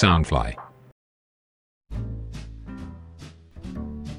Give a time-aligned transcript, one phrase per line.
[0.00, 0.54] Soundfly。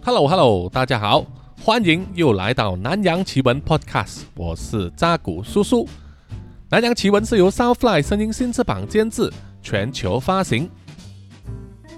[0.03, 1.25] Hello Hello，大家好，
[1.59, 5.89] 欢迎又来到南洋奇闻 Podcast，我是扎古叔叔。
[6.69, 9.27] 南洋奇闻是由 Soundfly 声音新翅膀监制，
[9.63, 10.69] 全球发行。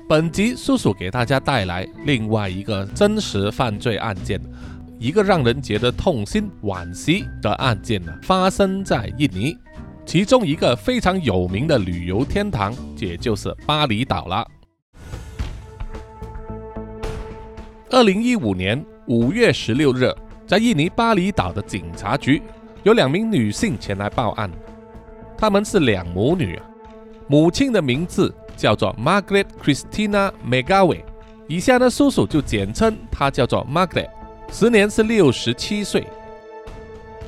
[0.08, 4.40] 本集叔叔给大家带来另外一个真实犯罪案件，
[4.98, 9.58] 一个让人觉得痛心惋惜的案件呢，发生在印尼，
[10.06, 14.46] 其中一个非常有名的旅游天堂，也就是巴厘岛了。
[17.90, 20.14] 二零一五年五月十六日，
[20.46, 22.42] 在印尼巴厘岛的警察局，
[22.84, 24.52] 有两名女性前来报案，
[25.38, 26.60] 她们是两母女，
[27.28, 31.02] 母亲的名字叫做 Margaret Christina Megawe，
[31.48, 34.10] 以下呢叔叔就简称她叫做 Margaret，
[34.52, 36.06] 时年是六十七岁。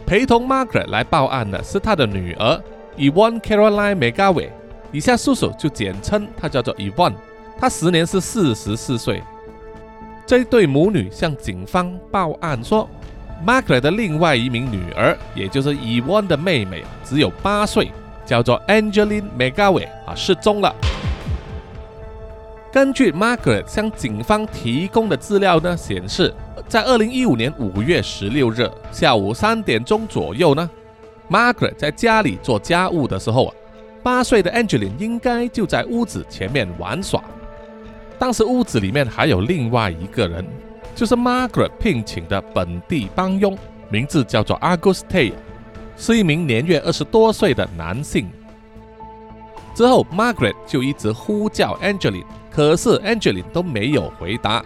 [0.05, 2.61] 陪同 Margaret 来报案的是她的女儿
[2.95, 4.49] Yvonne Caroline Megaway，
[4.91, 7.15] 以下叔叔就简称她叫做 Yvonne，
[7.59, 9.23] 她时年是四十四岁。
[10.27, 12.87] 这对母女向警方报案说
[13.45, 17.91] ，Margaret 的另外一名女儿，也就是 Yvonne 的妹妹，只有八岁，
[18.25, 20.73] 叫做 Angeline Megaway 啊，失踪了。
[22.75, 26.33] 根据 Margaret 向警方提供的资料呢，显示
[26.67, 30.69] 在二零一五年五月十六日下午三点钟左右呢
[31.29, 33.55] ，Margaret 在家里做家务的时候啊，
[34.03, 37.23] 八岁的 Angeline 应该就在屋子前面玩耍。
[38.19, 40.45] 当时屋子里面还有另外一个人，
[40.93, 45.31] 就是 Margaret 聘请的本地帮佣，名字叫做 Auguste，
[45.95, 48.29] 是一名年约二十多岁的男性。
[49.73, 54.63] 之后，Margaret 就一直呼叫 Angeline，可是 Angeline 都没有回答。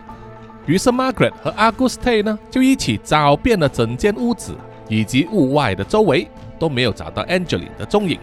[0.67, 4.55] 于是 Margaret 和 Auguste 呢就一起找遍了整间屋子
[4.87, 6.29] 以及屋外的周围，
[6.59, 8.19] 都没有找到 Angeline 的踪影。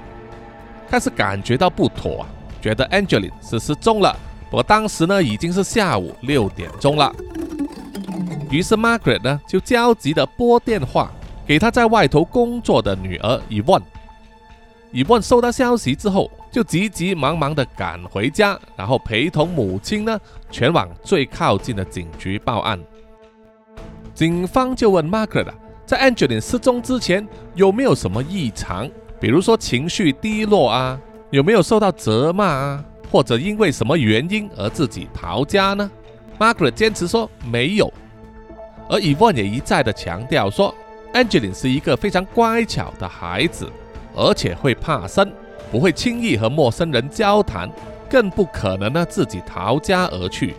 [0.89, 2.29] 开始感觉到不妥啊，
[2.63, 4.17] 觉得 Angeline 是失踪了。
[4.49, 7.13] 不过当时呢已经是下午六点钟了，
[8.49, 11.11] 于是 Margaret 呢就焦急地拨电话
[11.45, 13.83] 给她在外头工作的女儿 Yvonne。
[14.93, 20.19] Yvonne 收到消息之后，就急急忙忙地赶回家，然后陪同母亲呢
[20.51, 22.81] 前往最靠近的警局报案。
[24.15, 25.53] 警方就问 Margaret，
[25.85, 28.89] 在 Angeline 失踪之前有没有什么异常，
[29.21, 32.85] 比如说情绪低落啊，有没有受到责骂啊？
[33.13, 35.91] 或者因为什么原因而自己逃家呢
[36.39, 37.93] ？Margaret 坚持说没有，
[38.89, 40.75] 而 e v o n 也一再的强调说
[41.13, 43.71] ，Angeline 是一个非常乖巧的孩子，
[44.15, 45.31] 而且会怕生，
[45.71, 47.71] 不会轻易和陌生人交谈，
[48.09, 50.55] 更不可能呢自己逃家而去。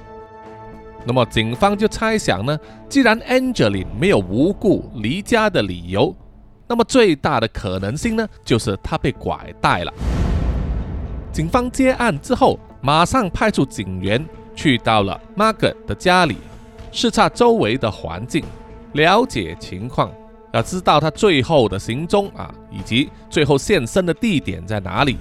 [1.05, 2.59] 那么警方就猜想呢，
[2.89, 6.13] 既然 Angelin 没有无故离家的理由，
[6.67, 9.93] 那么最大的可能性呢，就是她被拐带了。
[11.31, 16.37] 警方接案之后，马上派出警员去到了 Margaret 的家里，
[16.91, 18.43] 视察周围的环境，
[18.93, 20.11] 了解情况，
[20.53, 25.17] 要知道他最后的行踪啊，以及最后现身的地点在哪里。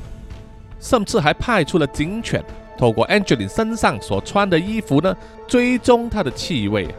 [0.79, 2.45] 甚至还派出了警犬，
[2.77, 5.17] 透过 Angeline 身上所穿的衣服呢，
[5.47, 6.95] 追踪她的气味。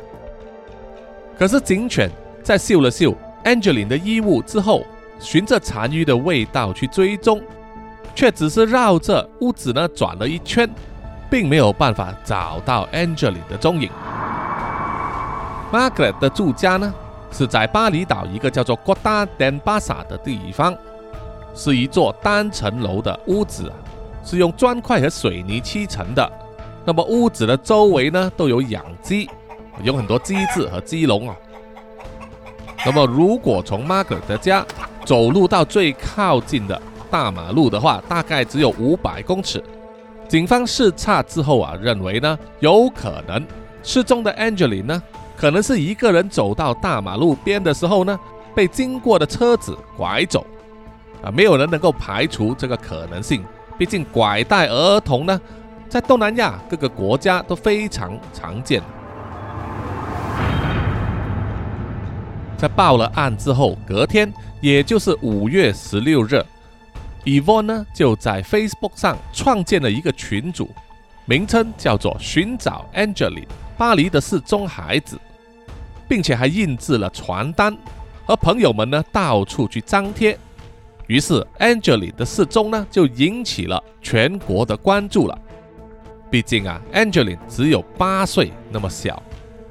[1.38, 2.10] 可是警犬
[2.44, 4.84] 在嗅了嗅 Angeline 的衣物之后，
[5.20, 7.42] 循着残余的味道去追踪。
[8.16, 10.68] 却只是绕着屋子呢转了一圈，
[11.30, 13.92] 并没有办法找到 Angeline 的踪影。
[15.72, 16.92] Margaret 的住家呢
[17.32, 20.76] 是在巴厘岛一个叫做 Kota Denpasar 的地方，
[21.54, 23.72] 是一座单层楼的屋子，
[24.24, 26.32] 是用砖块和水泥砌成的。
[26.86, 29.30] 那么屋子的周围呢都有养鸡，
[29.84, 31.36] 有很多鸡子和鸡笼啊。
[32.86, 34.66] 那么如果从 Margot 的家
[35.04, 39.62] 走路到最靠近的，大马路的话，大概只有五百公尺。
[40.30, 43.46] 警方视察之后啊，认为呢，有可能
[43.84, 45.04] 失踪的 Angeline 呢，
[45.38, 48.20] 可能是一个人走到大马路边的时候呢，
[48.56, 50.46] 被经过的车子拐走。
[51.22, 53.44] 啊，没有人能够排除这个可能性。
[53.78, 55.40] 毕竟拐带儿童呢，
[55.88, 58.82] 在东南亚各个国家都非常常见。
[62.58, 66.44] 在报了案之后，隔天，也就是五月十六日。
[67.24, 70.68] ，Evon 呢就在 Facebook 上创建了一个群组，
[71.26, 73.46] 名称叫做“寻找 Angeline
[73.78, 75.20] 巴黎的失踪孩子”，
[76.08, 77.76] 并且还印制了传单，
[78.26, 80.38] 和朋友们呢到处去张贴。
[81.08, 85.38] 于是 Angeline 的失踪呢就引起了全国的关注了。
[86.30, 89.22] 毕竟啊，Angeline 只有八岁那么小，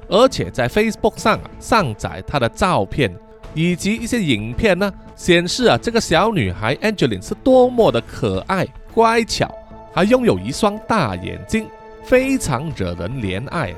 [0.07, 3.15] 而且在 Facebook 上啊上载她的照片。
[3.53, 9.51] 以及一些影片呢，显示啊，这个小女孩 Angeline 是多么的可爱、乖巧，
[9.91, 11.65] 还拥有一双大眼睛，
[12.03, 13.77] 非常惹人怜爱啊。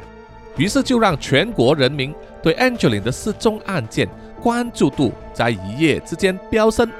[0.59, 2.13] 于是就让全国人民
[2.43, 4.07] 对 Angeline 的失踪案件
[4.41, 6.91] 关注度在一夜之间飙升。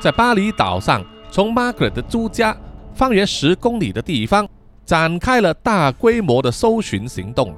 [0.00, 2.56] 在巴厘岛上，从 Margaret 的住家
[2.92, 4.48] 方圆十公里的地方
[4.84, 7.54] 展开了大规模的搜寻行动。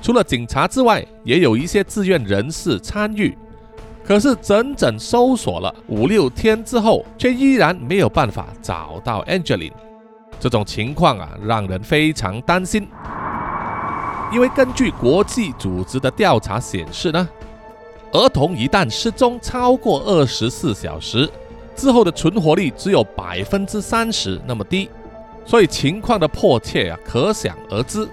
[0.00, 3.36] 除了警察之外，也有一些志愿人士参与。
[4.02, 9.72] 可是整整搜索了五六天之后，却依然没有办法找到 Angeline。
[10.38, 12.88] 这种情况啊，让人非常担心。
[14.32, 17.28] 因为根据国际组织的调查显示呢，
[18.12, 21.30] 儿童一旦失踪超过二十四小时
[21.76, 24.90] 之后的存活率只有百分之三十那么低，
[25.44, 28.08] 所以情况的迫切啊，可想而知。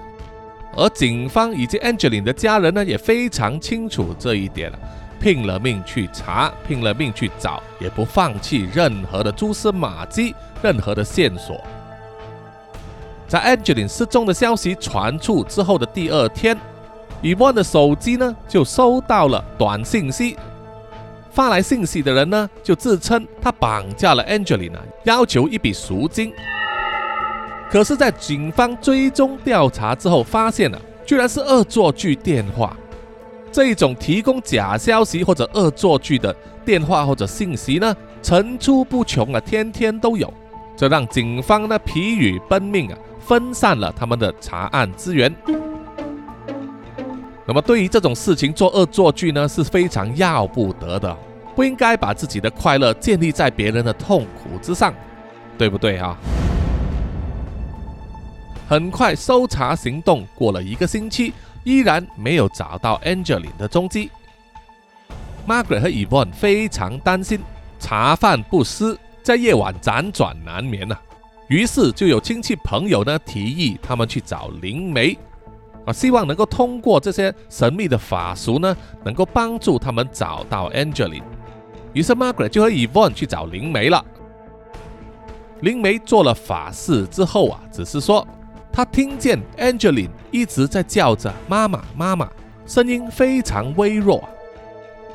[0.75, 4.79] 而警方以及 Angeline 的家人呢，也非常清楚这一点了。
[5.19, 11.63] 拼了命去查，拼了命去找，也不放弃任何的蛛丝马迹，任何的线索。
[13.33, 16.55] 在 Angeline 失踪的消息传出之后的第二天
[17.23, 20.37] ，Evan 的手机呢就收到了短信息，
[21.31, 26.31] 发来信息的人呢就自称他绑架了 Angeline，要求一笔赎金。
[27.71, 32.77] 可是，在警方追踪调查之后，发现了居然是恶作剧电话。
[33.51, 36.31] 这一种提供假消息或者恶作剧的
[36.63, 40.31] 电话或者信息呢，层出不穷啊，天天都有，
[40.77, 45.33] 这让警方呢疲于奔命啊，分散了他们的查案资源。
[47.45, 51.15] 那么对于这种事情做恶作剧呢，是非常要不得的，
[51.55, 54.93] 不应该把自己的快乐建立在别人的痛苦之上，
[55.57, 56.17] 对不对啊？
[58.67, 61.33] 很快，搜查行动过了一个星期。
[61.65, 64.11] 依然没有找到 Angelin 的踪迹。
[65.47, 67.39] Margaret 和 Evan 非常担心，
[67.79, 70.97] 茶饭不思，在夜晚辗转难眠呐。
[71.47, 75.17] 于是就有亲戚朋友呢提议他们去找灵媒，
[75.85, 81.23] 啊，希望能够通过这些神秘的法术呢，能够帮助他们找到 Angeline。
[81.93, 84.03] 于是 Margaret 就和 Evan 去找灵媒了。
[85.61, 88.27] 灵媒做了法事之后啊，只是说。
[88.75, 92.27] 他听见 Angeline 一直在叫着“妈妈，妈妈”，
[92.65, 94.27] 声音非常微弱。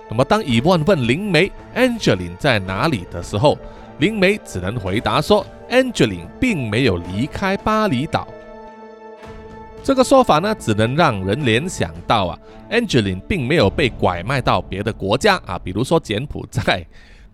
[0.09, 3.59] 那么，当伊万问灵媒 Angeline 在哪里的时候，
[3.99, 8.27] 灵媒只能回答说：“Angeline 并没有离开巴厘岛。”
[9.83, 12.39] 这个说法呢，只能让人联想到啊
[12.71, 16.87] ，Angeline 并没有被拐卖到别的国家啊，比如说柬埔寨。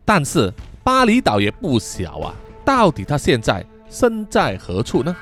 [0.04, 0.52] 但是
[0.82, 2.34] 巴厘岛也不小啊，
[2.64, 5.14] 到底他现在身在何处呢？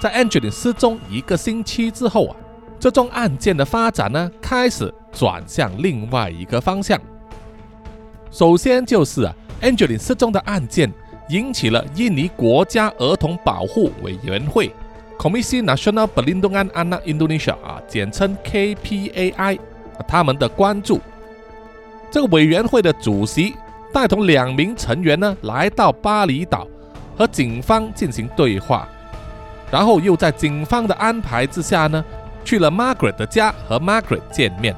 [0.00, 2.36] 在 Angeline 失踪一个星期之后啊，
[2.78, 7.00] 这宗案件的发展呢，开始转向另外一个方向。
[8.34, 9.32] 首先就是啊
[9.62, 10.92] ，Angeline 失踪的案件
[11.28, 14.74] 引起了印尼国家儿童保护委员会
[15.16, 19.60] （Komisi Nasional Perlindungan Anak Indonesia） 啊，简称 KPAI，
[20.08, 21.00] 他们的关注。
[22.10, 23.54] 这个委员会的主席
[23.92, 26.66] 带同两名成员呢，来到巴厘岛
[27.16, 28.88] 和警方进行对话。
[29.70, 32.04] 然后又在警方的安排之下呢，
[32.44, 34.74] 去了 Margaret 的家和 Margaret 见面，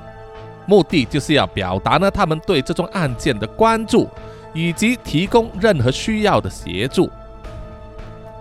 [0.66, 4.08] 目的就是要表达呢他们对这宗案件的关注，
[4.52, 7.10] 以及提供任何需要的协助。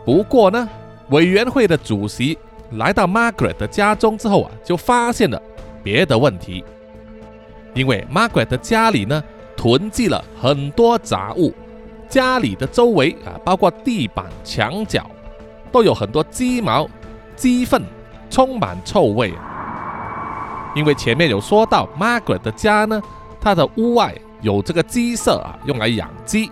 [0.04, 0.68] 不过呢，
[1.10, 2.38] 委员会的主席
[2.72, 5.42] 来到 Margaret 的家中之后啊，就发现了
[5.84, 6.64] 别的问题，
[7.74, 9.24] 因为 Margaret 的家里呢
[9.56, 11.54] 囤积了很多杂物，
[12.10, 15.10] 家里的周围啊，包括地板、墙角。
[15.72, 16.88] 都有很多鸡毛、
[17.36, 17.84] 鸡粪，
[18.30, 19.34] 充满臭味。
[20.76, 23.02] 因为前面有说到，Margaret 的家呢，
[23.40, 26.52] 它的屋外有这个鸡舍啊，用来养鸡，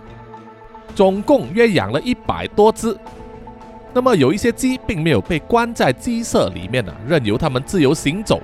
[0.94, 2.98] 总共约养了一百多只。
[3.92, 8.40] 那么有一些鸡并没有被关在鸡舍里面呢，任由它们自由行走。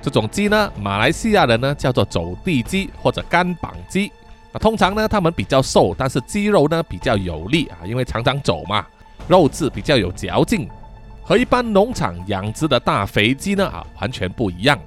[0.00, 4.10] 这种鸡呢，马来西亚人呢叫做走地鸡或者干绑鸡。
[4.52, 8.86] 啊，通常呢，它们比较瘦，但是肌肉呢比较有力啊，因为常常走嘛。
[9.28, 10.68] 肉质比较有嚼劲，
[11.22, 14.78] 和一般农场养殖的大肥鸡呢啊完全不一样。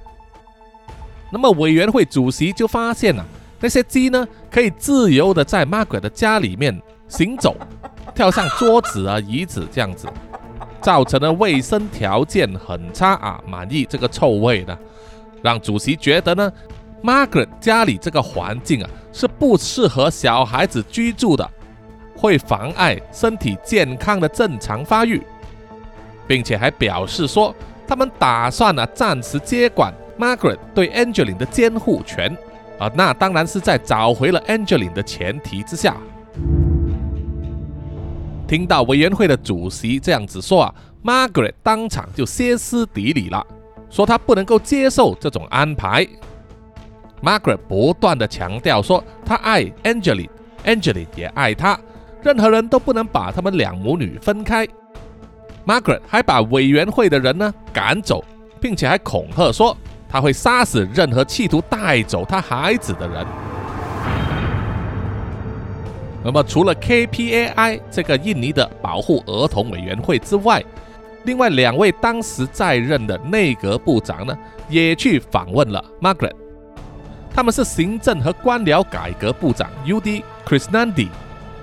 [1.30, 3.24] 那么委员会主席就发现了
[3.60, 7.56] 那些鸡呢可以自由的在 Margaret 的家里面行走，
[8.14, 10.06] 跳上桌子啊椅子这样子，
[10.80, 14.78] 造成的卫生条件很差啊，满意这个臭味的，
[15.42, 16.52] 让主席觉得呢
[17.02, 21.50] Margaret 家里这个环境啊是不适合小孩子居住的。
[22.16, 25.20] 会妨碍身体健康的正常发育，
[26.28, 27.54] 并且还表示说，
[27.88, 32.36] 他们打算呢暂时接管 Margaret 对 Angeline 的监护权，
[32.78, 35.96] 啊，那当然是在找回了 Angeline 的前提之下。
[38.46, 43.44] 听到委员会的主席这样子说啊，Margaret 当场就歇斯底里了，
[43.90, 46.06] 说她不能够接受这种安排。
[47.22, 51.80] Margaret 不断的强调说，她爱 Angeline，Angeline 也爱她，
[52.22, 54.68] 任何人都不能把他们两母女分开。
[55.66, 58.22] Margaret 还把委员会的人呢赶走，
[58.60, 59.74] 并且还恐吓说
[60.14, 63.26] 他会杀死任何企图带走他孩子的人。
[66.22, 70.62] 那么，除了 KPAI 这个印尼的保护儿童委员会之外，
[71.24, 76.30] 另外两位当时在任的内阁部长呢，也去访问了 Margaret。
[77.34, 81.08] 他们是行政和官僚改革部长 UD Krisnandi，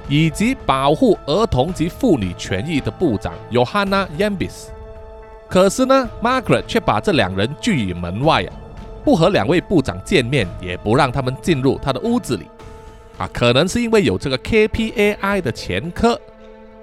[0.10, 4.66] 以及保护儿童及妇女权益的部长 Yohana Yambis。
[5.52, 8.54] 可是呢，Margaret 却把这两人拒于门外啊，
[9.04, 12.48] 不和两位部长见面，也不让他们进入他的屋子里。
[13.18, 16.18] 啊，可能是因为有这个 KPAI 的前科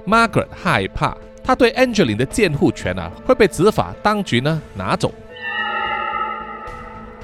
[0.07, 5.15] ，Margaret 害怕他对 Angeline 的监护权啊会被执法当局呢拿走。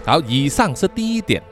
[0.06, 1.42] 好，以上是第一点，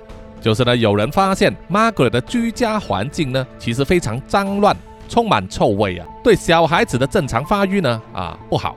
[0.40, 4.74] 就是呢有人发现 Margaret 的居家环境呢其实非常脏乱，
[5.06, 8.74] 充满臭味啊，对小孩子的正常发育呢啊不好。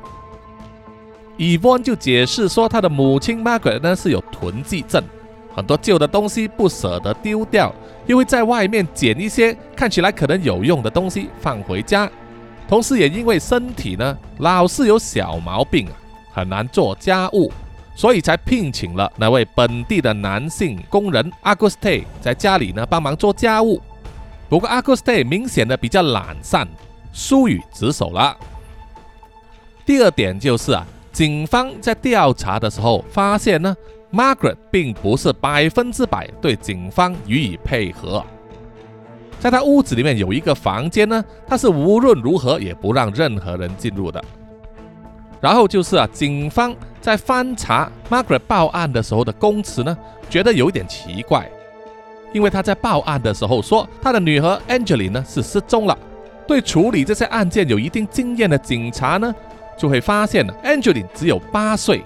[1.37, 5.03] Evon 就解释说，他的母亲 Margaret 呢是有囤积症。
[5.53, 7.73] 很多旧的东西不舍得丢掉，
[8.07, 12.09] 又会在外面捡一些看起来可能有用的东西放回家。
[12.67, 15.87] 同时，也因为身体呢老是有小毛病，
[16.31, 17.51] 很难做家务，
[17.95, 23.81] 所以才聘请了那位本地的男性工人 Auguste 在家里呢帮忙做家务。
[24.49, 26.67] 不过，Auguste 明显的比较懒散，
[27.13, 28.35] 疏于职守了。
[29.85, 30.85] 第二点就是啊，
[31.15, 33.74] 警方在调查的时候发现呢。
[34.12, 38.24] Margaret 并不是百分之百对警方予以配合，
[39.41, 44.24] 在他屋子里面有一个房间呢，他是无论如何也不让任何人进入的。
[45.41, 49.98] 然后就是啊，警方在翻查 Margaret 报案的时候的供词呢，
[50.29, 51.50] 觉得有一点奇怪，
[52.31, 55.98] 因为他在报案的时候说他的女儿 Angeline 呢是失踪了。
[56.48, 59.36] 对处理这些案件有一定经验的警察呢，
[59.77, 62.03] 就会发现呢 Angeline 只有八岁。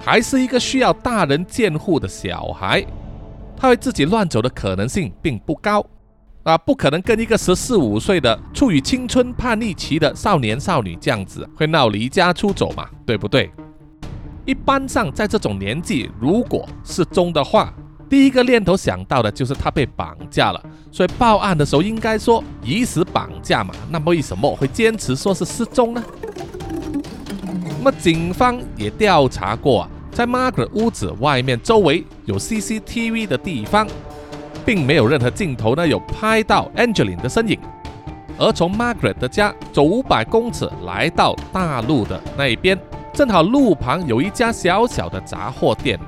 [0.00, 2.86] 还是一个需要大人监护的小孩，
[3.56, 5.84] 他会自己乱走的可能性并不高
[6.44, 13.50] 啊，不可能跟一个十四五岁的处于青春叛逆期的少年少女这样子会闹离家出走嘛，对不对？
[14.46, 17.74] 一般上在这种年纪，如果失踪的话，
[18.08, 26.02] 第一个念头想到的就是他被绑架了，所以报案的时候应该说疑似绑架嘛，那么为什么会坚持说是失踪呢？
[27.78, 33.86] 那么警方也调查过啊，在 Margaret 屋子外面周围有 CCTV 的地方，
[34.66, 37.56] 并没有任何镜头呢有拍到 Angeline 的身影。
[38.36, 42.76] 而从 Margaret 的家走五百公尺来到大路的那一边，
[43.12, 45.98] 正好路旁有一家小小的杂货店。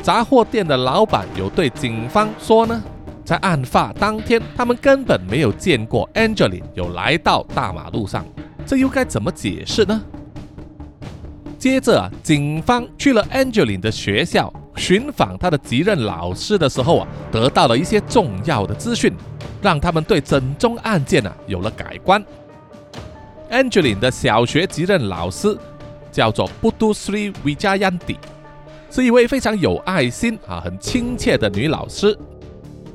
[0.00, 2.80] 杂货店的老板有对警方说呢，
[3.24, 8.24] 在案发当天，他们根本没有见过 Angeline 有来到大马路上。
[8.64, 10.00] 这又该怎么解释呢？
[11.60, 19.12] 接着啊，警方去了 Angeline 的学校寻访他的继任老师的时候啊，得到了一些重要的资讯，
[19.60, 22.24] 让他们对整宗案件啊有了改观。
[23.50, 25.54] Angeline 的小学继任老师
[26.10, 28.16] 叫做 Budu Sri Wijayanti，
[28.90, 32.18] 是一位非常有爱心啊、很亲切的女老师。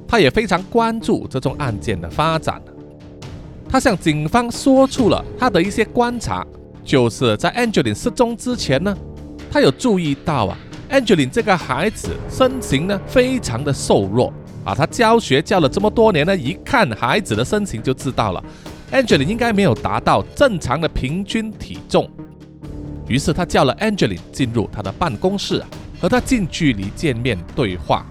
[0.07, 2.59] 她也非常关注这宗案件的发展。
[3.69, 6.43] 她向警方说出了她的一些观察。
[6.85, 8.95] 就是在 Angelin 失踪之前呢，
[9.51, 10.57] 他有注意到啊
[10.91, 14.31] ，Angelin 这个孩子身形呢非常的瘦弱
[14.63, 14.75] 啊。
[14.75, 18.43] 他教学教了这么多年呢，一看孩子的身形就知道了
[18.91, 22.07] ，Angelin 应该没有达到正常的平均体重。
[23.07, 25.67] 于是他叫了 Angelin 进入他的办公室啊，
[25.99, 28.05] 和他近距离见面对话，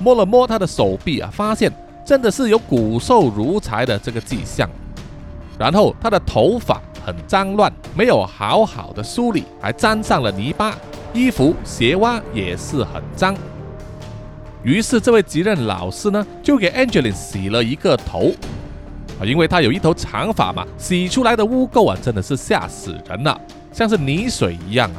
[0.00, 1.72] 摸了摸他的手臂啊，发现
[2.04, 4.68] 真的是有骨瘦如柴的这个迹象。
[5.56, 6.82] 然后他的头发。
[7.04, 10.74] 很脏乱，没有好好的梳理，还沾上了泥巴，
[11.12, 13.36] 衣服鞋袜也是很脏。
[14.62, 18.32] 于是这位急任老师呢，就给 Angeline 洗了一个头
[19.20, 23.38] 啊，因为他有一头长发嘛，洗出来的污垢啊，真的是吓死人了，
[23.70, 24.96] 像是泥水一样啊。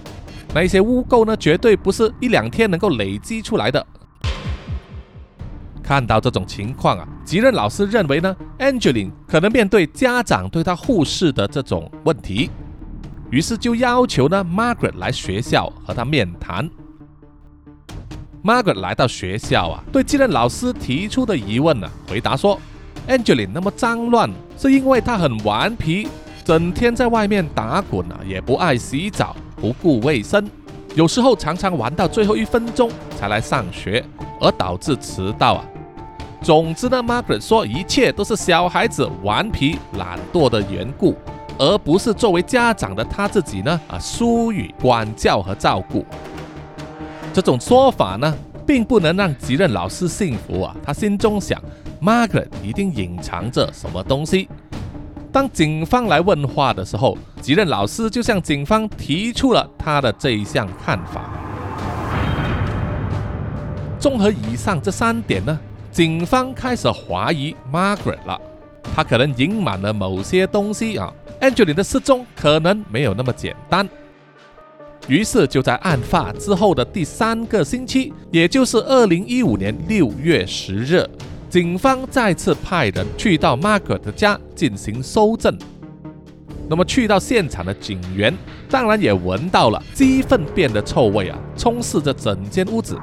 [0.54, 3.84] 那一些污垢呢，绝对不是一两天能够累积出来的。
[5.86, 12.50] 看到这种情况啊，吉任老师认为呢，Angeline 可能面对家长对他忽视的这种问题，
[13.30, 16.68] 于是就要求呢 Margaret 来学校和他面谈。
[18.44, 22.60] Margaret 来到学校啊，对继任老师提出的疑问呢，回答说
[23.08, 26.08] ：“Angeline 那么脏乱，是因为她很顽皮，
[26.44, 30.50] 整天在外面打滚啊，也不爱洗澡，不顾卫生，
[30.96, 34.04] 有时候常常玩到最后一分钟才来上学，
[34.42, 35.66] 而导致迟到啊。
[36.46, 41.16] 总之呢，Margaret 说一切都是小孩子顽皮懒惰的缘故，
[41.58, 46.06] 而不是作为家长的他自己呢啊疏于管教和照顾。”
[47.34, 48.32] 这种说法呢，
[48.64, 50.76] 并不能让吉任老师信服啊。
[50.86, 51.60] 他心中想
[52.00, 54.48] ，Margaret 一定隐藏着什么东西。
[55.32, 61.22] 当警方来问话的时候，吉任老师就向警方提出了他的这一项看法。
[64.00, 65.60] 综合以上这三点呢，
[65.96, 68.38] 警方开始怀疑 Margaret 了。
[68.94, 71.10] 他可能隐瞒了某些东西啊。
[71.40, 73.88] Angeline 的失踪可能没有那么简单。
[75.08, 81.10] 于是就在案发之后的第三个星期，也就是二零一五年六月十日，
[81.50, 85.58] 警方再次派人去到 Margaret 的家进行搜证。
[86.68, 88.38] 那么去到现场的警员，
[88.70, 93.00] 当然也闻到了鸡粪便的臭味啊，充斥着整间屋子。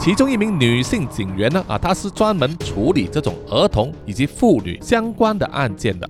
[0.00, 6.08] 其中一名女性警员呢，啊，她是专门处理这种儿童以及妇女相关的案件的，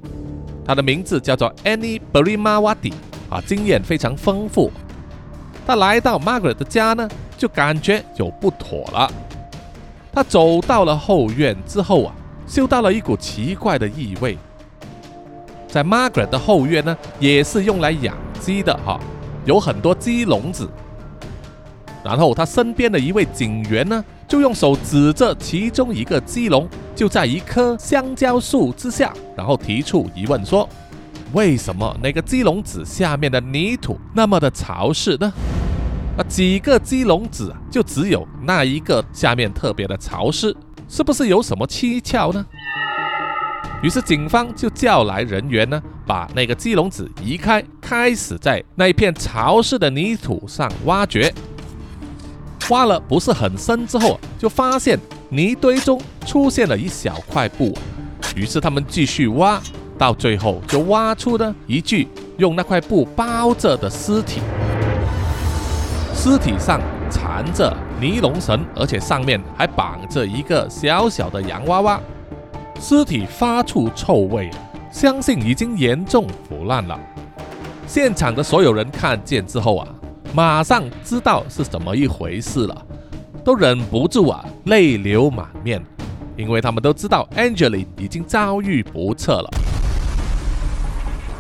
[0.65, 2.93] 她的名字叫做 Annie Berimawati。
[3.31, 4.71] 啊，经验非常丰富。
[5.67, 9.11] 她来到 Margaret 的家呢，就感觉有不妥了。
[10.13, 12.15] 她走到了后院之后啊，
[12.47, 14.39] 嗅到了一股奇怪的异味。
[15.67, 18.99] 在 Margaret 的后院呢，也是用来养鸡的哈，
[19.45, 20.67] 有很多鸡笼子。
[22.09, 30.67] 然后他身边的一位警员呢，就用手指着其中一个鸡笼，就在一棵香蕉树之下，然后提出疑问说。
[31.35, 35.31] 为什么那个鸡笼子下面的泥土那么的潮湿呢？
[36.17, 40.57] 啊，几个鸡笼子就只有那一个下面特别的潮湿，
[40.89, 42.43] 是不是有什么蹊跷呢？
[43.83, 51.31] 于是警方就叫来人员呢，把那个鸡笼子移开，开始在那一片潮湿的泥土上挖掘。
[52.69, 57.77] 挖了不是很深之后，就发现泥堆中出现了一小块布，
[58.37, 59.61] 于是他们继续挖。
[59.99, 64.41] 到最后就挖出了一具用那块布包着的尸体，
[66.15, 72.01] 尸体上缠着尼龙绳，而且上面还绑着一个小小的洋娃娃。
[72.81, 74.49] 尸体发出臭味，
[74.93, 76.97] 相信已经严重腐烂了。
[77.89, 79.89] 现场的所有人看见之后啊，
[80.35, 82.87] 马上知道是怎么一回事了，
[83.43, 85.83] 都忍不住啊泪流满面，
[86.37, 89.51] 因为他们都知道 Angelie 已经遭遇不测了。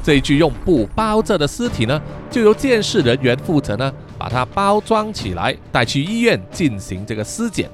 [0.03, 7.71] 这具用布包着的尸体呢，就由监视人员负责呢，把它包装起来，带去医院进行这个尸检。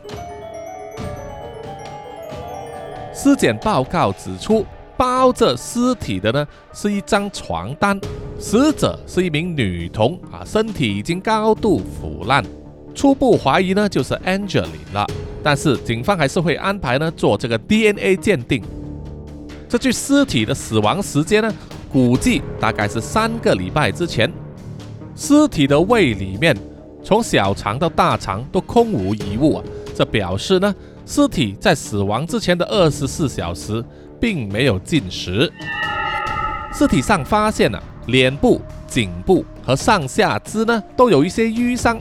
[3.14, 4.66] 尸检报告指出，
[4.96, 8.00] 包着尸体的呢是一张床单，
[8.38, 12.44] 死者是一名女童啊，身体已经高度腐烂，
[12.94, 15.06] 初步怀疑呢就是 Angeline 了，
[15.42, 18.62] 但是警方还是会安排呢做这个 DNA 鉴定。
[19.68, 21.52] 这具尸体的死亡时间呢？
[21.92, 24.32] 估计大概是三个礼拜之前，
[25.14, 26.56] 尸体的胃里面
[27.04, 29.64] 从小肠到大肠都空无一物啊！
[29.94, 30.74] 这表示呢，
[31.06, 33.84] 尸体在死亡之前的二十四小时
[34.20, 35.52] 并没有进食。
[36.72, 41.98] 尸体上发现了脸部、颈部和上下肢呢都有一些淤伤。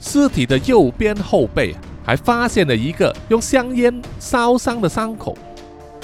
[0.00, 5.36] 尸体的右边后背还发现了一个用香烟烧伤的伤口。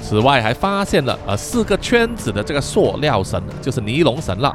[0.01, 4.55] 此外，还发现了呃四个圈子的这个塑料绳，就是尼龙绳了。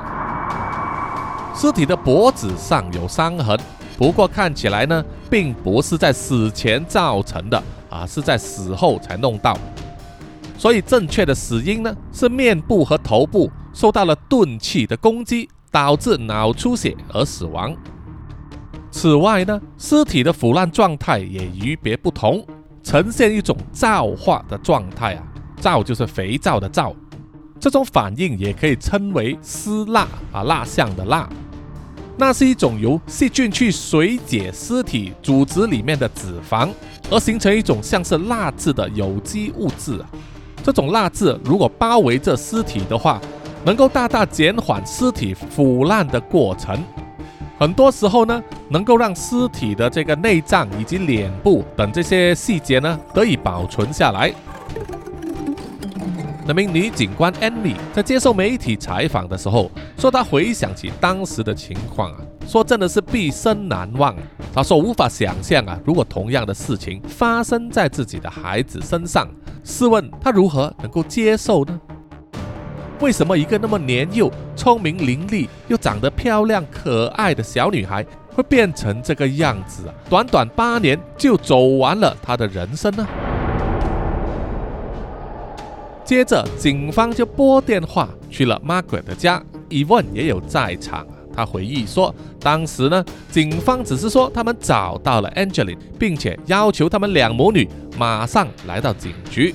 [1.54, 3.60] 尸体的脖子上有伤痕，
[3.98, 9.58] 不过看起来呢，并不是在死前造成的啊，是在死后才弄到。
[10.64, 17.76] 所以正确的死因呢，是面部和头部受到了钝器的攻击，导致脑出血而死亡。
[18.90, 22.48] 此外呢，尸体的腐烂状态也与别不同，
[22.82, 25.24] 呈现一种皂化的状态啊。
[25.60, 26.96] 皂就是肥皂的皂，
[27.60, 31.28] 这种反应也可以称为丝蜡啊，蜡像的蜡。
[32.18, 36.70] 那是一种由细菌去水解尸体组织里面的脂肪，
[37.12, 40.08] 而形成一种像是蜡质的有机物质啊。
[40.64, 43.20] 这种蜡质如果包围着尸体的话，
[43.66, 46.82] 能够大大减缓尸体腐烂的过程。
[47.60, 54.34] 很多时候呢，能够让尸体的这个内脏以及脸部等这些细节呢得以保存下来。
[56.46, 64.16] 那名女警官 Annie 在接受媒体采访的时候，说她回想起当时的情况啊，说真的是毕生难忘。
[64.54, 69.28] 他说无法想象啊，如果同样的事情发生在自己的孩子身上，
[69.64, 71.80] 试问他如何能够接受呢？
[73.00, 79.94] 为什么一个那么年幼、聪明伶俐又长得漂亮可爱的小女孩会变成这个样子啊？
[80.10, 83.06] 短短八年就走完了她的人生呢？
[86.06, 91.08] 接着，警方就拨电话去了 Margaret 的家，Evan 也有在场。
[91.36, 97.68] 他回忆说，当时呢，警方只是说他们找到了 Angeline，并且要求他们两母女
[97.98, 99.54] 马上来到警局。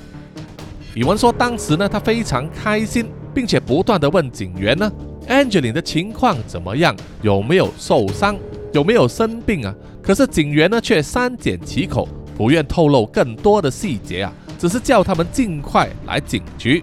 [0.95, 4.91] 宇文说，当时呢，他非常开心，并且不断的问警员呢
[5.29, 8.37] ，Angeline 的情况怎么样，有没有受伤，
[8.73, 9.73] 有没有生病啊？
[10.03, 16.83] 可是警员呢，却三缄其口，不愿透露更多的细节啊，只是叫他们尽快来警局。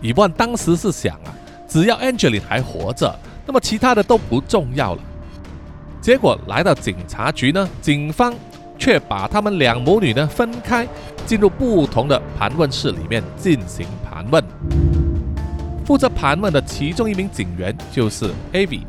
[0.00, 1.30] 宇文当时是想啊，
[1.68, 3.14] 只要 Angeline 还活着。
[3.50, 5.02] 那么其他的都不重要了。
[6.00, 8.32] 结果来到警察局呢，警方
[8.78, 10.86] 却把他们两母女呢分开，
[11.26, 14.40] 进入不同的盘问室里面进行盘问。
[15.84, 18.82] 负责盘问的其中一名警员就是 Avi，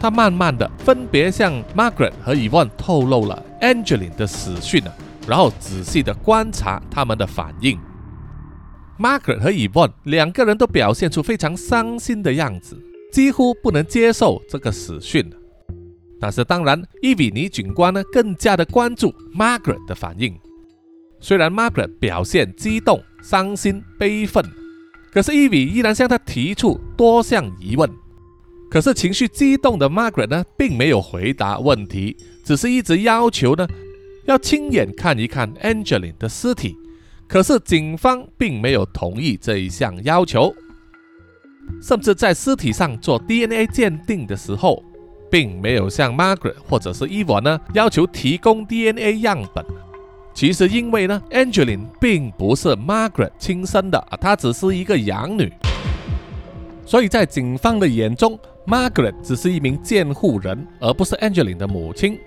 [0.00, 4.92] 他慢慢的分别向 Margaret 和 Evan 透露了 Angeline 的死讯啊，
[5.26, 7.78] 然后仔细的观察他们的反应。
[8.98, 12.82] Margaret 和 Evan 两个人都表现出非常伤心的样子。
[13.12, 15.24] 几乎不能接受这个死讯，
[16.20, 20.38] 但是当然，伊比尼警官呢更加的关注 Margaret 的反应。
[21.20, 24.44] 虽然 Margaret 表现激动、伤心、悲愤，
[25.10, 27.90] 可是伊比依然向他提出多项疑问。
[28.70, 33.66] 可是情绪激动的 Margaret 呢，并没有回答问题，只是一直要求呢
[34.26, 36.76] 要亲眼看一看 Angeline 的尸体。
[37.26, 40.54] 可是警方并没有同意这一项要求。
[41.82, 44.82] 甚至在尸体上做 DNA 鉴定的时候，
[45.30, 49.64] 并没有向 Margaret 或者是 Eva 呢要求提供 DNA 样本。
[50.34, 55.52] 其实因为呢，Angeline 并不是 Margaret 亲生的，她只是一个养女。
[56.86, 62.18] 所以在警方的眼中，Margaret 只是一名监护人，而不是 Angeline 的母亲。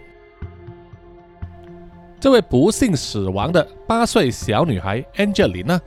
[2.19, 5.81] 这位不幸死亡的八岁小女孩 Angeline 呢？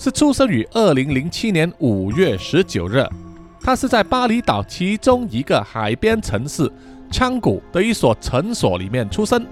[0.00, 3.06] 是出生于二零零七年五月十九日，
[3.60, 6.72] 他是在巴厘岛其中一个海边城市
[7.10, 9.46] 昌谷的一所诊所里面出生。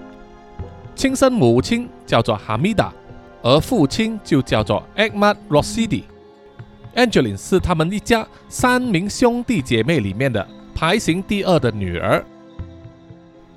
[0.94, 2.90] 亲生母亲叫做哈米达，
[3.42, 6.04] 而父亲就叫做 Ahmad Rosidi。
[6.96, 12.24] Angeline 是他们一家三名兄弟姐妹里面的排行第二的女儿。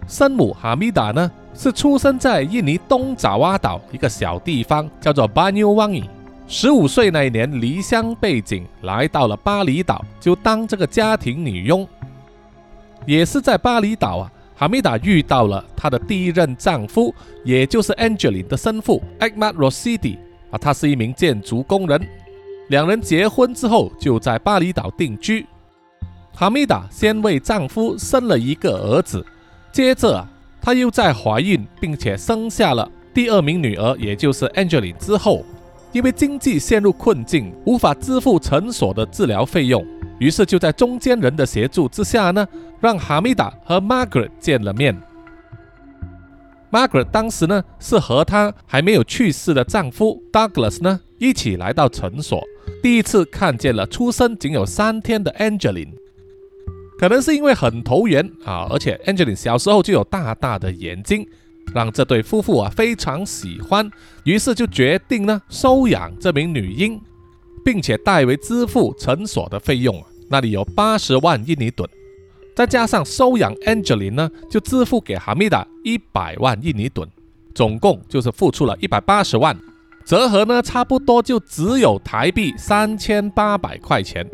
[0.08, 6.04] 生母哈米达呢，是出生在印尼东爪哇岛一个小地方，叫做 Banyuwangi。
[6.48, 11.88] 十五岁那一年，离乡背井来到了巴厘岛，就当这个家庭女佣。
[13.06, 20.18] 也是在巴厘岛啊，哈米达遇到了她的第一任丈夫，也就是 Angelin 的生父 Ahmad Rosidi
[20.52, 22.06] 啊，他是一名建筑工人。
[22.68, 25.46] 两人结婚之后，就在巴厘岛定居。
[26.36, 29.26] 哈米达先为丈夫生了一个儿子，
[29.72, 30.28] 接着啊，
[30.62, 35.46] 她又在怀孕并且生下了第二名女儿，也就是 Angelin 之后。
[35.92, 39.86] 因为经济陷入困境，无法支付诊所的治疗费用，
[40.20, 42.48] 于是就在中间人的协助之下呢，
[42.80, 44.98] 让哈米达和 Margaret 见了面。
[46.72, 52.42] Margaret 当时呢是和她还没有去世的丈夫 Douglas 呢一起来到诊所，
[52.82, 55.92] 第一次看见了出生仅有三天的 Angeline。
[56.98, 61.28] 可能是因为很投缘啊，而且 Angeline 小时候就有大大的眼睛。
[61.74, 63.90] 让这对夫妇啊非常喜欢，
[64.24, 67.00] 于是就决定呢收养这名女婴，
[67.64, 71.90] 并且代为支付诊所的费用啊，那里有八十万印尼盾，
[72.56, 77.08] 再加上收养 Angeline 呢，就支付给哈米达一百万印尼盾，
[77.56, 79.58] 总共就是付出了一百八十万，
[80.06, 84.30] 折合呢差不多就只有台币三千八百块钱。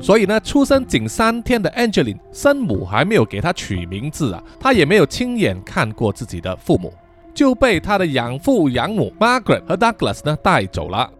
[0.00, 6.94] 所以呢，出生仅三天的 Angeline 生母还没有给她取名字啊，她也没有亲眼看过自己的父母，
[7.34, 11.10] 就被她的养父养母 Margaret 和 Douglas 呢带走了。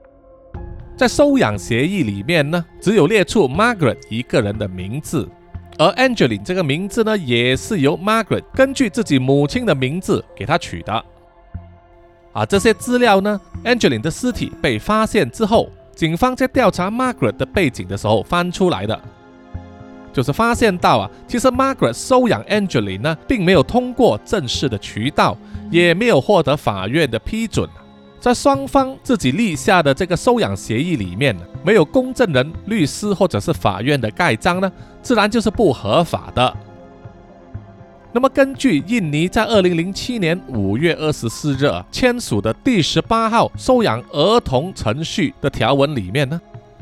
[0.97, 5.29] 在收养协议里面呢，只有列出 Margaret 一个人的名字，
[5.77, 11.05] 而 Angeline 这个名字呢，也是由 Margaret 根据自己母亲的名字给她取的。
[12.33, 15.69] 啊，这些资料呢，Angeline 的尸体被发现之后。
[15.99, 18.97] 警方在调查 Margaret 的背景的时候翻出来的，
[20.13, 25.37] 就是发现到啊，其实 Margaret 收养 Angeline 呢，并没有通过正式的渠道，
[25.73, 27.69] 也没有获得法院的批准，
[28.21, 34.71] 在双方自己立下的这个收养协议里面，没有公证人、律师或者是法院的盖章呢，
[35.03, 36.57] 自然就是不合法的。
[38.11, 46.41] 那么，根据印尼在二零零七年五月二十四日签署的第十八号收养儿童程序的条文里面呢，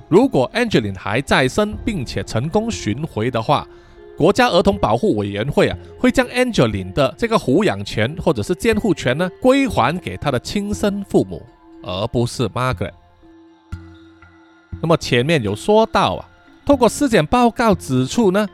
[0.08, 3.66] 如果 Angelin 还在生并且成功寻回的话，
[4.16, 11.42] 国家儿童保护委员会啊会将 Angelin 的这个抚养权或者是监护权呢归还给他的亲生父母，
[11.82, 12.92] 而不是 Margaret。
[14.80, 16.28] 那么前面有说到啊，
[16.64, 18.48] 透过尸检报告指出呢。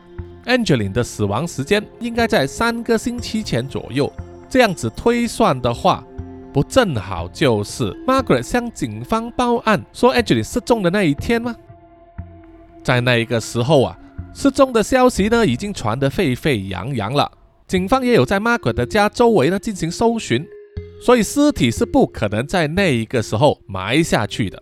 [0.46, 4.12] Angeline 的死亡时间应该在三个星期前左右，
[4.48, 6.05] 这样子推算的话，
[6.52, 11.55] 不正好就是 Margaret 向警方报案说 Angeline 失踪的那一天吗？
[12.83, 13.98] 在那一个时候啊，
[14.35, 17.31] 失踪的消息呢已经传得沸沸扬扬了，
[17.68, 20.44] 警方也有在 Margaret 的家周围呢进行搜寻，
[21.00, 24.61] 所以尸体是不可能在那一个时候埋下去的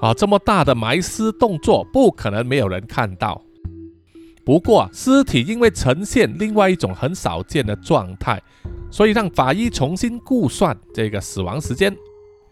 [0.00, 0.12] 啊！
[0.12, 3.40] 这么大的埋尸动作，不可能没有人看到。
[4.42, 8.42] 不过，尸体因为呈现另外一种很少见的状态，
[8.90, 11.94] 所以让法医重新估算这个死亡时间，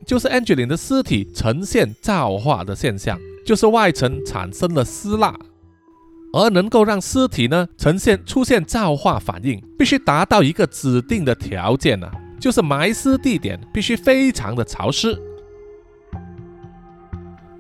[0.07, 5.35] 就是 Angelin 的尸体呈现皂化的现象，就是外层产生了撕蜡，
[6.35, 15.19] 而能够让尸体呢呈现出现皂化反应，必须达到一个指定的条件呢，就是埋尸地点必须非常的潮湿。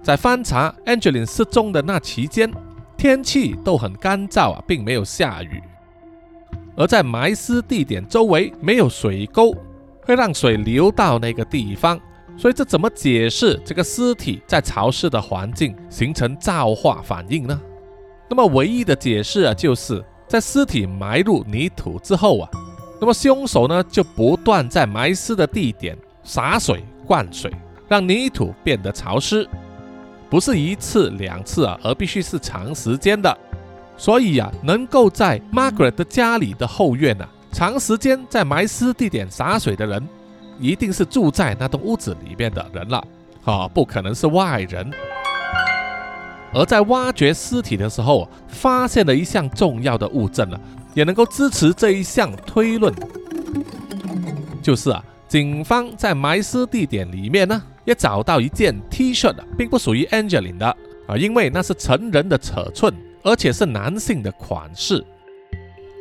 [0.02, 2.52] 在翻查 Angelin 失踪的那期间。
[2.98, 5.62] 天气都很干燥啊，并没有下雨，
[6.76, 9.54] 而在埋尸地点周围没有水沟，
[10.02, 11.98] 会让水流到那个地方，
[12.36, 17.58] 所以这怎么解释这个尸体在潮湿的环境形成皂化反应呢？
[18.28, 22.50] 那么唯一的解释啊，就是在尸体埋入泥土之后啊，
[23.00, 27.48] 那么凶手呢就不断在埋尸的地点洒水灌水，
[27.86, 29.48] 让泥土变得潮湿。
[30.30, 33.36] 不是一次两次啊，而必须是长时间的。
[33.96, 40.06] 所以呀，能够在 Margaret 的家里的后院呢，长时间在埋尸地点洒水的人，
[40.60, 43.04] 一定是住在那栋屋子里面的人了，
[43.44, 44.88] 啊，不可能是外人。
[46.54, 50.60] 而在挖掘尸体的时候，发现了一项重要的物证了，
[50.94, 52.94] 也能够支持这一项推论，
[54.62, 57.60] 就是啊，警方在埋尸地点里面呢。
[57.88, 60.66] 也找到一件 T 恤的，并不属于 Angeline 的
[61.06, 65.02] 啊，因为那是成人的尺寸，而且是男性的款式。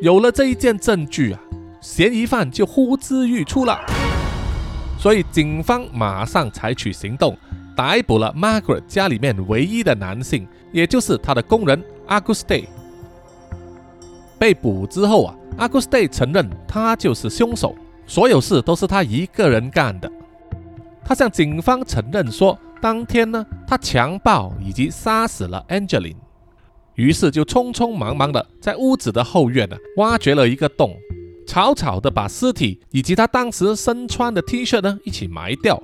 [0.02, 1.40] 有了这一件证据啊，
[1.80, 3.80] 嫌疑犯就呼之欲出了。
[5.00, 7.38] 所以警方马上采取行动，
[7.74, 12.66] 逮捕了 Margaret 家里面唯一的男性，也就是他的工人 Auguste。
[14.38, 17.74] 被捕之后啊，Auguste 承认他就是凶手，
[18.06, 20.12] 所有事都是他一个人干的。
[21.08, 26.18] 他向警方承认说，当天呢，他强暴以及杀死了 Angeline，
[26.96, 30.98] 于是就匆匆忙忙的在屋子的后院呢挖掘了一个洞，
[31.48, 35.82] 草草的把尸体以及他当时身穿的 T 恤呢一起埋掉。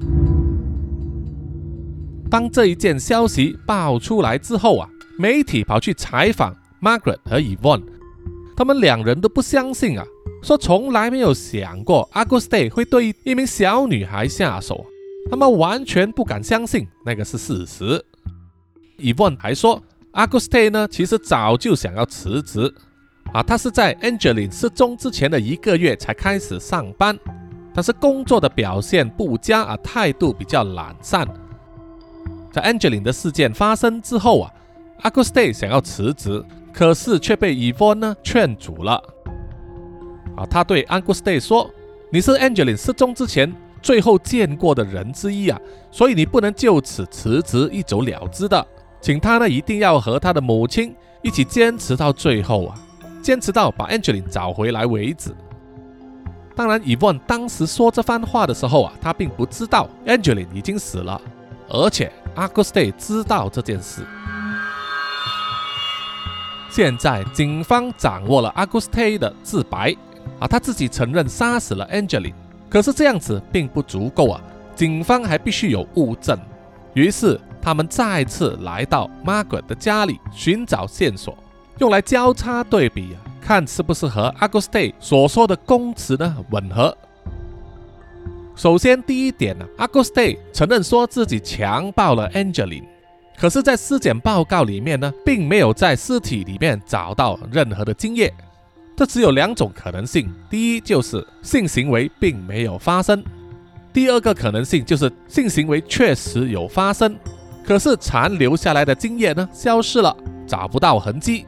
[2.29, 7.83] 当这一件消息爆出来之后啊，媒体跑去采访 Margaret 和 Yvonne，
[8.57, 10.03] 他们两人都不相信啊，
[10.41, 14.85] 说从来没有想过 Auguste 会对一名小女孩下手。
[15.29, 18.03] 他们完全不敢相信那个是事实。
[18.97, 19.81] 伊万还说，
[20.11, 22.71] 阿古斯特呢，其实早就想要辞职
[23.31, 23.41] 啊。
[23.41, 27.17] 他是在 Angelin 失踪之前的一个月才开始上班，
[27.73, 31.27] 但是工作的表现不佳啊，态度比较懒散。
[32.51, 34.51] 在 Angelin 的事件发生之后啊，
[35.01, 39.01] 阿古斯特想要辞职，可是却被伊万呢劝阻了。
[40.37, 41.69] 啊，他对阿古斯特说
[42.11, 43.51] ：“你是 Angelin 失踪之前。”
[43.83, 45.59] 最后见过的人之一啊，
[45.91, 48.65] 所以你不能就此辞职一走了之的，
[49.01, 52.75] 请他呢一定要和他的母亲一起坚持到最后啊，
[53.21, 55.35] 坚持到把 Angeline 找回来为止。
[56.55, 61.19] 当然 e v o n 当时说这番话的时候啊，他并不知道 Angeline 已经死了，
[61.67, 64.05] 而且 Auguste 知道这件事。
[66.69, 69.93] 现在警方掌握了 Auguste 的自白
[70.39, 72.33] 啊，他自己承认杀死了 Angeline。
[72.73, 74.41] 可是这样子并不足够啊，
[74.75, 76.35] 警方还必须有物证。
[76.95, 81.37] 于是他们再次来到 Margaret 的家里寻找线索，
[81.77, 86.97] 用来交叉对比啊，看是不是和 Auguste 所说的供词呢吻合。
[88.55, 92.85] 首先第一点呢，Auguste 承认说自己强暴了 Angeline，
[93.37, 98.33] 可是，在尸检报告里面呢，并没有在尸体里面找到任何的精液。
[98.95, 103.19] 这只有两种可能性：第一，就是性行为并没有发生；
[103.91, 107.15] 第二个可能性就是性行为确实有发生，
[107.65, 111.45] 可是残留下来的精液呢消失了，找不到痕迹，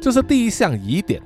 [0.00, 1.20] 这是第一项疑点。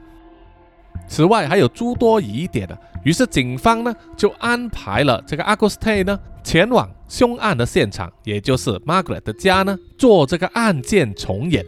[1.07, 11.65] 此外还有诸多疑点呢，于是警方呢就安排了这个 Auguste 呢前往凶案的现场，也就是 Margaret 的家呢做这个案件重演。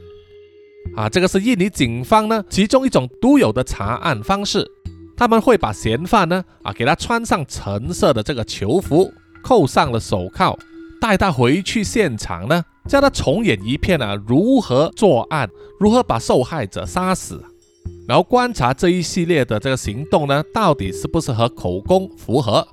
[0.96, 4.66] 啊，这个是印尼警方呢其中一种独有的查案方式。
[5.16, 10.58] 他们会把嫌犯呢啊给他穿上橙色的这个囚服，扣上了手铐，
[11.00, 17.40] 带他回去现场呢，叫他重演一遍啊如何作案，如何把受害者杀死，
[18.08, 22.66] 然后观察这一系列的这个行动呢到底是不是和口供符合。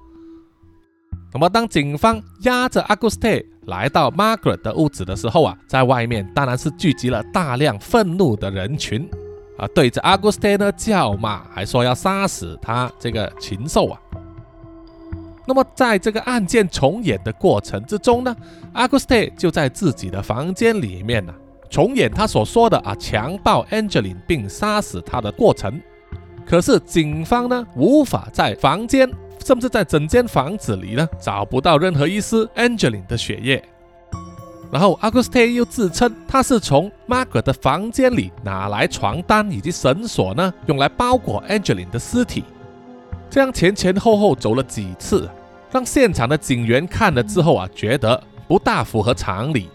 [1.34, 9.10] 那么当警方押着 Auguste 来到 Margaret 的屋子的时候啊，在外面当然是聚集了大量愤怒的人群。
[9.58, 14.00] 啊，对着 Auguste 呢叫骂，还说要杀死他这个禽兽啊。
[15.46, 18.36] 那么在这个案件重演的过程之中呢
[18.74, 21.34] ，Auguste 就在自己的房间里面呢
[21.70, 25.80] 重演他所说的啊强暴 Angeline 并杀死他的过程。
[26.46, 29.10] 可是警方呢无法在房间，
[29.43, 33.63] 甚至在整间房子里呢找不到任何一丝 Angeline 的血液。
[34.71, 42.45] 然后 Auguste 又自称他是从 Margaret 的房间里拿来床单以及绳索呢，用来包裹 Angeline 的尸体。
[43.30, 45.30] 这样前前后后走了几次，
[45.71, 49.69] 让现场的警员看了之后啊，觉得不大符合常理。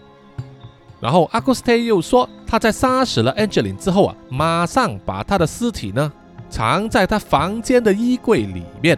[0.99, 6.11] 然后 Auguste 又说他在杀死了 Angeline 之后啊，马上把他的尸体呢
[6.49, 8.97] 藏在他房间的衣柜里面。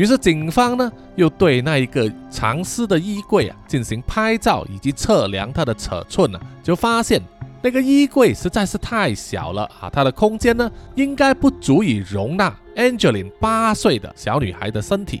[0.00, 7.20] 于是警方呢，又对那一个藏尸的衣柜啊进行拍照以及测量它的尺寸呢，就发现
[7.60, 15.20] 那个衣柜实在是太小了啊，它的空间呢应该不足以容纳 Angeline 八岁的小女孩的身体。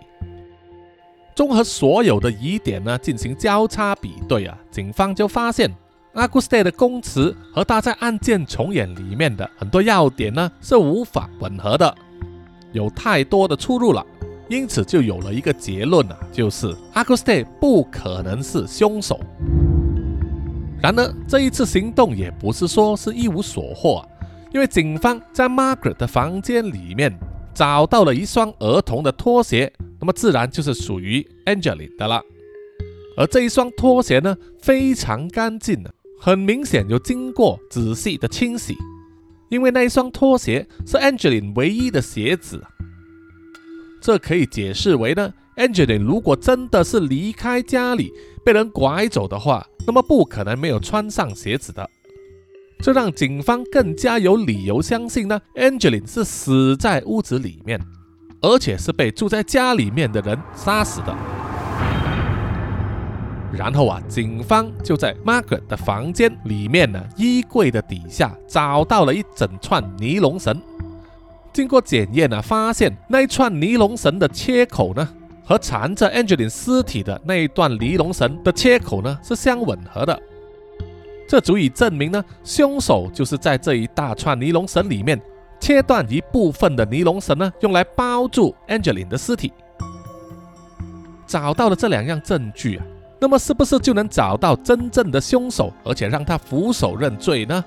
[1.34, 5.70] 综合所有的疑点呢进行交叉比对啊，警方就发现
[6.14, 11.94] Auguste 的供词和他在案件重演里面的很多要点呢是无法吻合的，
[12.72, 14.02] 有太多的出入了。
[14.50, 19.20] 因此就有了一个结论啊，就是 Auguste 不可能是凶手。
[20.82, 24.08] 然而这一次行动也不是说是一无所获啊，
[24.52, 27.16] 因为警方在 Margaret 的房间里面
[27.54, 32.20] 找到了一双儿童的拖鞋，那么自然就是属于 Angelin 的了。
[33.16, 38.74] 而这一双拖鞋呢，非常干净的，很明显有经过仔细的清洗，
[39.48, 42.60] 因为那一双拖鞋是 Angelin 唯一的鞋子。
[44.00, 48.10] 这可以解释为呢，Angeline 如果真的是离开家里
[48.44, 51.88] 被人拐走的话，那么不可能没有穿上鞋子的。
[52.82, 57.78] 这让警方更加有理由相信呢，Angeline 是死在屋子里面，
[58.40, 61.14] 而且是被住在家里面的人杀死的。
[63.52, 70.58] 然后啊，警方就在 Margaret 的房间里面呢，衣柜的底下找到了一整串尼龙绳。
[71.52, 75.08] 经过检验呢，发现那一串尼龙绳的切口呢，
[75.44, 80.20] 和缠着 Angeline 尸体的那一段尼龙绳的切口呢是相吻合的。
[81.28, 85.20] 这足以证明呢，凶手就是在这一大串尼龙绳里面
[85.58, 89.52] 切断一部分的尼龙绳呢，用来包住 Angeline 的尸体。
[91.26, 92.84] 找到了这两样证据啊，
[93.20, 97.64] 那么是不是就能找到真正的凶手，而且让他俯首认罪呢？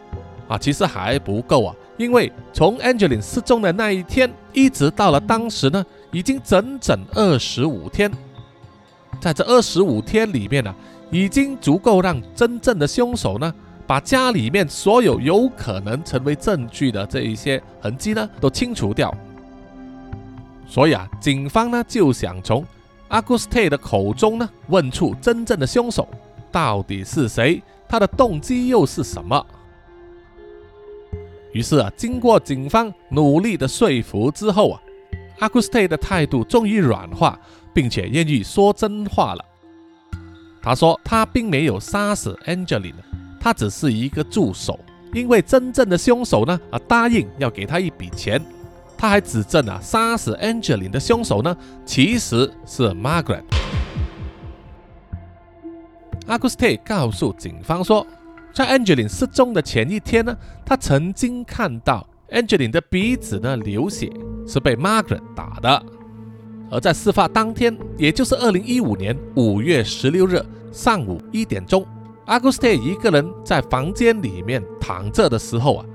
[0.47, 1.75] 啊，其实还不够啊。
[1.97, 8.11] 因为从 Angeline 失踪的那一天，一直到了当时呢，已经整整二十五天。
[9.21, 10.73] 在这二十五天里面呢，
[11.11, 13.53] 已经足够让真正的凶手呢，
[13.85, 19.15] 把家里面所有有可能成为证据的这一些痕迹呢，都清除掉。
[20.67, 22.65] 所以啊，警方呢就想从
[23.09, 26.07] Auguste 的口中呢，问出真正的凶手
[26.51, 29.45] 到底是谁，他的动机又是什么。
[31.53, 34.81] 于是啊，经过警方努力的说服之后啊
[35.39, 37.39] ，Auguste 的态度终于软化，
[37.71, 39.45] 并且愿意说真话了。
[40.63, 42.95] 他说他并没有杀死 Angeline，
[43.39, 44.79] 他只是一个助手，
[45.13, 48.43] 因为真正的凶手呢啊答应要给他一笔钱。
[48.97, 53.43] 他还指证啊，杀死 Angeline 的凶手呢其实是 Margaret。
[56.25, 58.07] Auguste 告诉警方说。
[58.53, 64.11] 在 Angeline 失踪的前一天呢，他曾经看到 Angeline 的鼻子呢流血，
[64.47, 65.83] 是被 Margaret 打的。
[66.69, 70.39] 而在事发当天，也就是二零一五年五月十六日
[70.71, 71.83] 上午一点钟
[72.27, 75.85] ，Auguste 一个人在房间里面躺着的时候啊，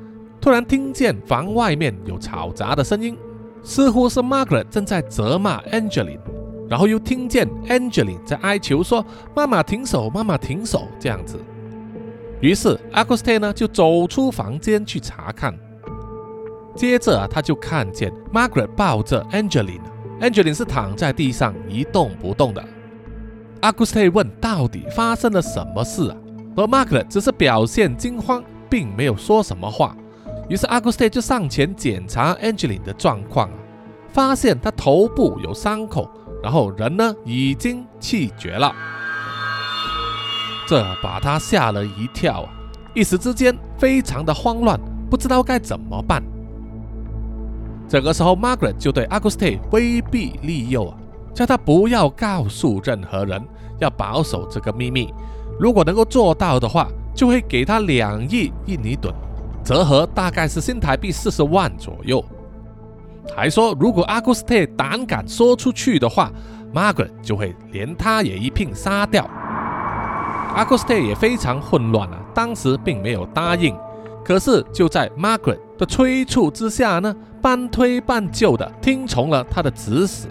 [0.41, 3.17] 突然听见房外面有嘈杂的声音，
[3.63, 6.21] 似乎是 Margaret 正在责骂 Angeline。
[6.69, 9.05] 然后又听见 Angeline 在哀求说
[9.35, 11.39] ：“妈妈停手，妈妈停手。”这样子。
[12.41, 15.53] 于是 Auguste 呢就走出房间去查看。
[16.77, 22.65] 接着啊，他就看见 Margaret 抱着 Angeline，Angeline 是躺在地上一动不动的。
[23.61, 26.17] Auguste 问：“到底发生了什么事啊？”
[26.57, 29.97] 而 Margaret 只是表现惊慌，并没有说什么话。
[30.49, 33.55] 于是 Auguste 就上前检查 Angeline 的状况啊，
[34.09, 36.09] 发现她头部有伤口。
[36.41, 38.73] 然后人呢已经气绝了，
[40.69, 42.53] 这把他吓了一跳啊！
[42.95, 46.23] 一时之间非常的慌乱，不知道该怎么办。
[47.89, 50.99] 这个时候，Margaret 就对 Auguste 威逼利诱啊，
[51.33, 53.43] 叫他不要告诉任何人，
[53.79, 55.11] 要保守这个秘密。
[55.59, 59.15] 如果能够做到的话，就会给他两亿印尼盾，
[59.65, 62.23] 折合大概是新台币四十万左右。
[63.35, 66.31] 还说，如果阿古斯特胆敢说出去的话
[66.75, 69.27] ，Margaret 就会连他也一并杀掉。
[70.55, 73.77] 阿古斯特也非常混乱啊，当时并没有答应。
[74.25, 80.29] 可是就在 Margaret 的催促之下呢，半推半就的听从了他的指使。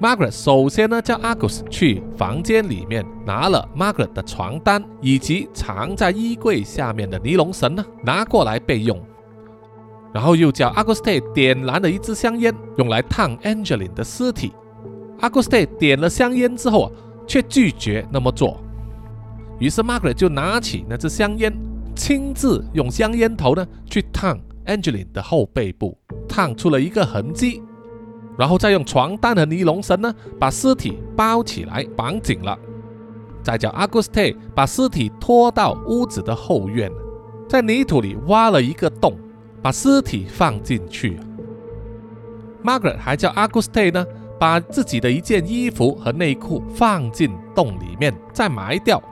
[0.00, 9.00] Margaret 首先呢，叫阿古斯去房间里面拿了 Margaret 的床单以及藏在衣柜下面的尼龙绳呢，拿过来备用。
[10.12, 14.52] 然后又叫阿古斯特点燃了一支香烟，用来烫 Angeline 的尸体。
[15.20, 16.90] 阿古斯特点了香烟之后啊，
[17.28, 18.60] 却拒绝那么做。
[19.60, 21.56] 于是 Margaret 就拿起那支香烟，
[21.94, 25.96] 亲自用香烟头呢去烫 Angeline 的后背部，
[26.28, 27.62] 烫出了一个痕迹。
[28.36, 32.58] 然后再用床单和尼龙绳呢把尸体包起来，绑紧了。
[33.42, 34.20] 再叫阿古斯特
[34.54, 36.90] 把尸体拖到屋子的后院，
[37.48, 39.16] 在泥土里挖了一个洞。
[39.60, 41.18] 把尸体放进去。
[42.62, 44.06] Margaret 还叫 Auguste 呢，
[44.38, 49.02] 把自己的一件衣服和内裤放进洞里面，再埋掉。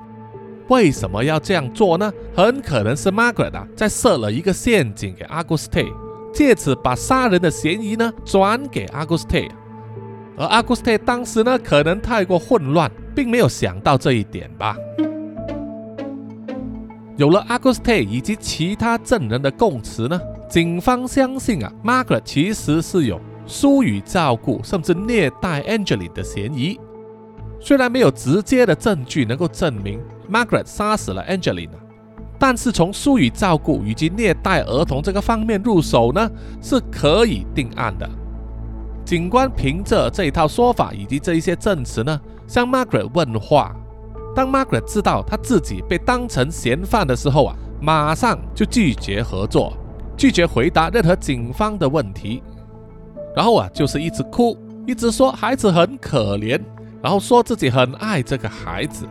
[0.68, 2.12] 为什么要这样做呢？
[2.34, 5.92] 很可能是 Margaret 啊，在设了一个陷阱给 Auguste，
[6.32, 9.48] 借此把杀人的嫌疑呢转给 Auguste。
[10.36, 14.76] 而 Auguste 当时呢，可能太过混乱，并没有想到这一点吧。
[17.16, 20.20] 有了 Auguste 以及其他证人的供词呢？
[20.50, 26.78] 警方相信啊，Margaret 其实是有疏于照顾甚至虐待 Angeline 的嫌疑。
[27.60, 31.70] 虽然没有直接的证据能够证明 Margaret 杀死了 Angeline，
[32.38, 36.30] 但是从疏于照顾以及虐待儿童这个方面入手呢，
[36.60, 38.08] 是可以定案的。
[39.04, 43.74] 警官凭着这一套说法以及这一些证词呢，向 Margaret 问话。
[44.34, 49.72] 当 Margaret 知道他自己被当成嫌犯的时候啊，马上就拒绝合作。
[50.16, 52.42] 拒绝回答任何警方的问题，
[53.36, 54.56] 然后啊，就是一直哭，
[54.86, 56.58] 一直说孩子很可怜，
[57.02, 59.06] 然后说自己很爱这个孩子。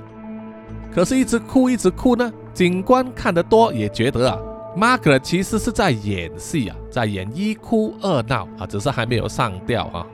[0.92, 2.34] 可是，一直哭，一直哭呢？
[2.52, 4.40] 警官看得多也觉得啊
[4.76, 10.08] ，Margaret 其实是在演戏啊，在演一哭二闹啊，只是还没有上吊啊。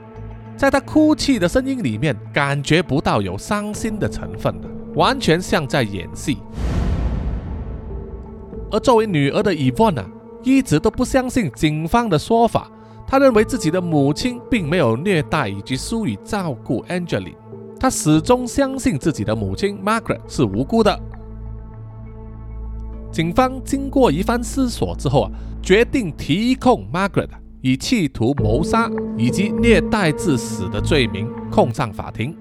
[0.58, 6.36] 在他哭泣的声音里面，感觉不到有伤心的成分的完全像在演戏。
[8.70, 10.04] 而作为女儿的 Evon 呢？
[10.42, 12.68] 一直都不相信警方的说法，
[13.12, 17.36] 他认为自己的母亲并没有虐待以及疏于照顾 Angeline，
[17.78, 20.98] 他始终相信自己的母亲 Margaret 是无辜的。
[23.10, 25.30] 警方经过一番思索之后啊，
[25.62, 27.28] 决定提控 Margaret
[27.60, 32.34] 以企图谋杀以及虐待致死的罪名控上法庭，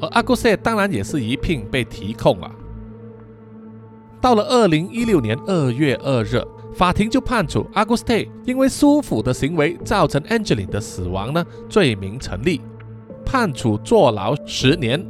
[0.00, 2.48] 而阿古塞当然也是一并被提控了。
[4.20, 6.40] 到了二零一六年二月二日。
[6.74, 12.60] 法庭就判处 Auguste 因为疏腐的行为造成 Angeline 的死亡呢，罪名成立，
[13.24, 15.04] 判处坐牢十年。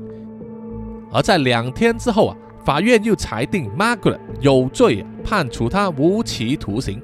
[1.10, 7.00] 而在两天之后啊，法院又裁定 Margaret 有罪，判处他无期徒刑。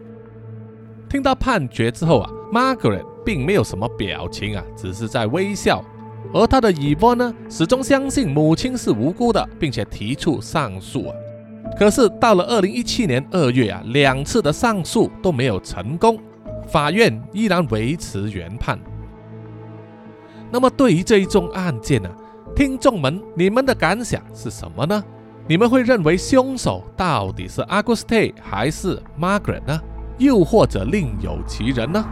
[1.08, 5.82] 听到判决之后啊，Margaret 并没有什么表情啊，只是在微笑。
[6.34, 11.14] 而他的 Evon 呢，始终相信母亲是无辜的，并且提出上诉啊。
[11.78, 16.18] 可是到了二零一七年二月啊，两次的上诉都没有成功，
[16.68, 18.78] 法院依然维持原判。
[20.50, 22.10] 那么对于这一宗案件呢，
[22.54, 25.02] 听众们，你们的感想是什么呢？
[25.48, 29.80] 你们会认为凶手到底是 Auguste 还是 Margaret 呢？
[30.18, 32.04] 又或者另有其人呢？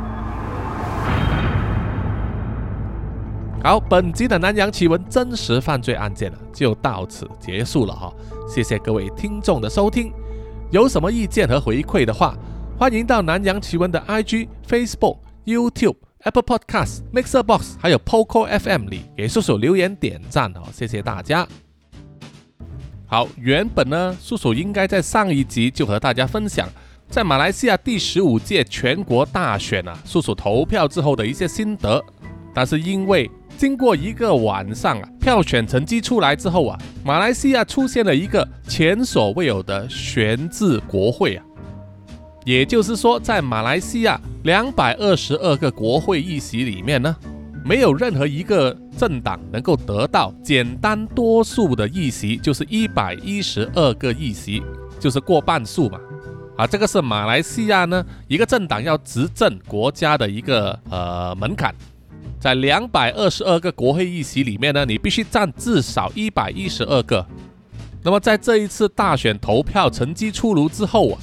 [3.61, 8.11] 好，本集的南洋奇闻真实犯罪案件呢，就到此结束了哈。
[8.49, 10.13] 谢谢各位听众的收听，
[10.71, 12.37] 有什么意见和回馈的话，
[12.79, 21.47] 欢迎到南洋奇闻的 IG、Facebook、YouTube Apple Podcast、Mixer Box 还有 Poco FM 里给叔叔留言点赞哦，谢谢大家。
[23.07, 26.69] 好，原本呢，叔叔应该在上一集就和大家分享，
[27.11, 32.03] 在马来西亚第十五届全国大选啊，叔叔投票之后的一些心得。
[32.59, 41.45] 但是因为经过一个晚上啊，票选成绩出来之后啊，马来西亚出现了一个前所未有的悬置国会啊，
[42.45, 47.15] 也就是说，在马来西亚两百二十二个国会议席里面呢。
[47.65, 54.63] 没有任何一个政党能够得到简单多数的议席，就是一百一十二个议席，
[54.99, 56.01] 就是过半数嘛。
[56.57, 61.75] 啊，这个是马来西亚呢一个政党要执政国家的一个呃门槛，
[62.41, 67.27] 在两百二十二个国会议席里面呢，你必须占至少一百一十二个。
[68.03, 71.19] 那么在这一次大选投票成绩出炉之后啊，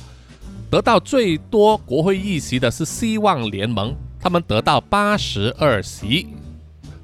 [0.70, 3.96] 得到最多国会议席的是希望联盟。
[4.20, 6.28] 他们得到八十二席，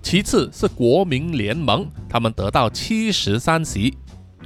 [0.01, 3.95] 其次是国民联盟，他们得到七十三席。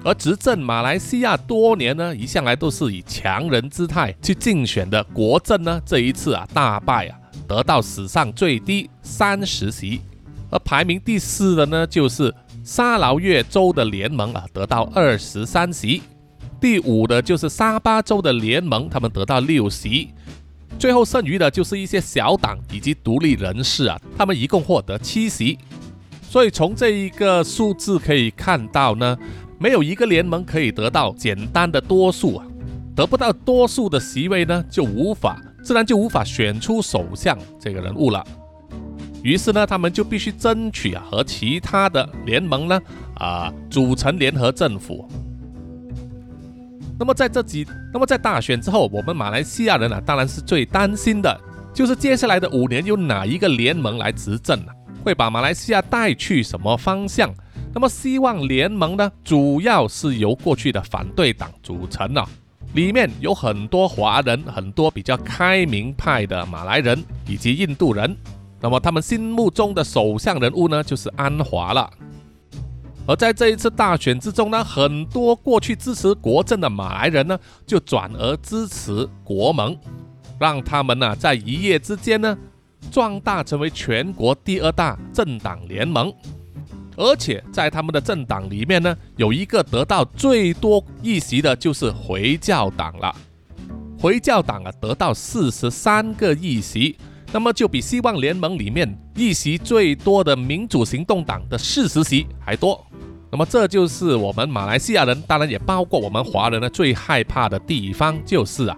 [0.04, 10.02] 而执政马来西亚多年呢，一向来都是以强人姿态去竞选的国政呢，这一次啊大败啊，得到史上最低三十席。
[10.52, 12.34] 而排名第四的呢，就是
[12.64, 16.02] 沙劳越州的联盟啊，得到二十三席。
[16.62, 20.10] 第五的就是沙巴州的联盟，他们得到六席。
[20.78, 25.58] 最后剩余的就是一些小党以及独立人士啊，他们一共获得七席。
[26.22, 29.18] 所以从这一个数字可以看到呢，
[29.58, 32.46] 没有一个联盟可以得到简单的多数啊，
[32.96, 38.24] 得不到多数的席位呢，就无法自然就无法选出首相这个人物了。
[39.24, 42.80] 于是呢，他们就必须争取啊和其他的联盟呢
[43.16, 45.10] 啊组成联合政府。
[47.00, 51.42] 那么在这几，那么在大选之后，我们马来西亚人啊，当然是最担心的，
[51.74, 54.68] 就是接下来的五年有哪一个联盟来执政啊，
[55.04, 57.34] 会把马来西亚带去什么方向？
[57.74, 62.30] 那么希望联盟呢，主要是由过去的反对党组成啊，
[62.76, 68.16] 里面有很多华人，很多比较开明派的马来人以及印度人，
[68.60, 71.90] 那么他们心目中的首相人物呢，就是安华了。
[73.08, 79.78] 而在这一次大选之中呢，很多过去支持国政的马来人呢，就转而支持国盟，
[80.38, 82.38] 让他们呢在一夜之间呢
[82.92, 86.14] 壮大成为全国第二大政党联盟。
[86.98, 93.16] 而且在他们的政党里面呢，有一个得到最多议席的就是回教党了。
[93.98, 96.96] 回教党啊得到四十三个议席，
[97.32, 102.86] 那么就比希望联盟里面议席最多的民主行动党的四十席还多。
[103.32, 108.78] 那么这就是我们马来西亚人，当然也包括我们华人呢最害怕的地方，就是啊，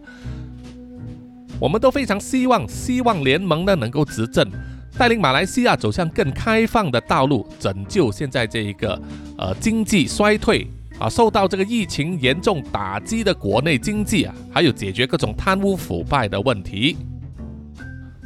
[1.59, 4.49] 我们都非常希望希望联盟呢能够执政，
[4.97, 8.99] 带领马来西亚走向更开放的道路，拯救现在这一个
[9.37, 10.67] 呃经济衰退
[10.97, 16.97] 啊，受到这个疫情严重打击的国内经济啊，还有解决各种贪污腐败的问题。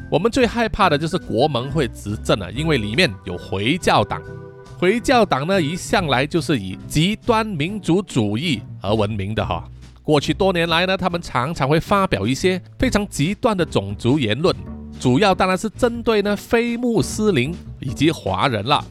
[0.10, 4.22] 我们最害怕的就是国盟会执政啊，因为里面有回教党。
[4.78, 9.64] 回教党呢，一向来就是以极端民族主义而闻名的哈。
[10.02, 14.56] 过去多年来呢，他们常常会发表一些非常极端的种族言论，
[15.02, 18.86] 主要当然是针对呢非穆斯林以及华人了。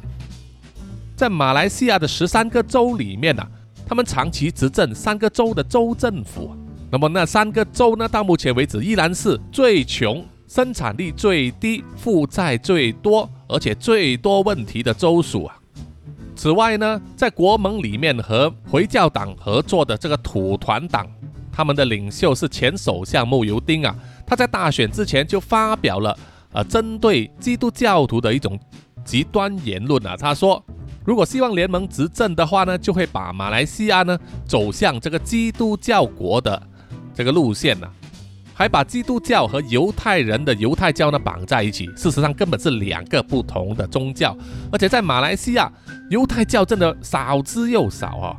[1.15, 3.47] 在马来西亚的十三个州里面呢，
[3.87, 6.51] 他们长期执政三个州的州政府，
[6.91, 15.57] 那么那三个州呢，到目前为止依然是最穷、生产力最低、负债最多，而且最多问题的州属啊。
[16.35, 21.07] 此外呢，在国盟里面和回教党合作的这个土团党，
[21.53, 23.95] 他们的领袖是前首相穆尤丁啊。
[24.31, 26.16] 他在大选之前就发表了
[26.53, 28.57] 呃针对基督教徒的一种
[29.05, 30.16] 极端言论啊。
[30.16, 30.64] 他说，
[31.05, 34.16] 如果希望联盟执政的话呢，就会把马来西亚呢
[34.47, 36.62] 走向这个基督教国的
[37.12, 37.89] 这个路线呢。
[38.55, 44.37] 还把基督教和犹太人的犹太教呢绑在一起，事实上根本是两个不同的宗教，
[44.70, 45.72] 而且在马来西亚，
[46.11, 48.37] 犹太教真的少之又少啊。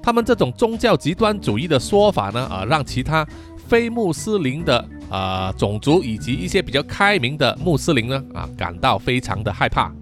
[0.00, 3.26] 他们这种宗教极端主义的说法呢，啊，让其他
[3.68, 9.92] 非穆斯林的啊种族以及一些比较开明的穆斯林呢，啊，感到非常的害怕。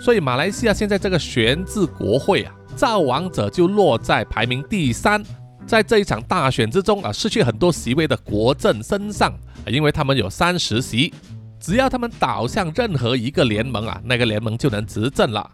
[0.00, 5.22] 所以马来西亚现在这个悬置国会啊，造王者就落在排名第三。
[5.64, 9.32] 在这一场大选之中啊，失去很多席位的国政身上，
[9.68, 11.14] 因为他们有三十席，
[11.60, 15.48] 只要他们倒向任何一个联盟啊，那个联盟就能执政了。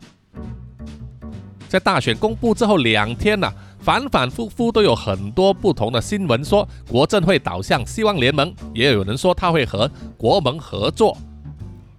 [1.69, 3.53] 在大选公布之后两天呢，
[3.89, 11.17] 反反复复都有很多不同的新闻说国政会倒向希望联盟，也有人说他会和国盟合作。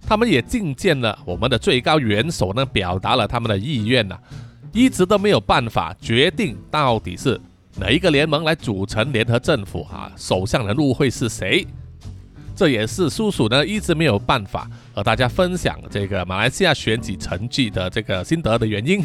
[0.08, 4.16] 他们也觐见了我们的最高元首呢，表达了他们的意愿呢，
[4.72, 7.42] 一直都没有办法决定到底是
[7.76, 11.66] 哪一个联盟来组成联合政府啊，首相人物会是谁？
[12.56, 19.04] 这也是叔叔呢一直没有办法和大家分享这个马来西亚选举成绩的这个心得的原因。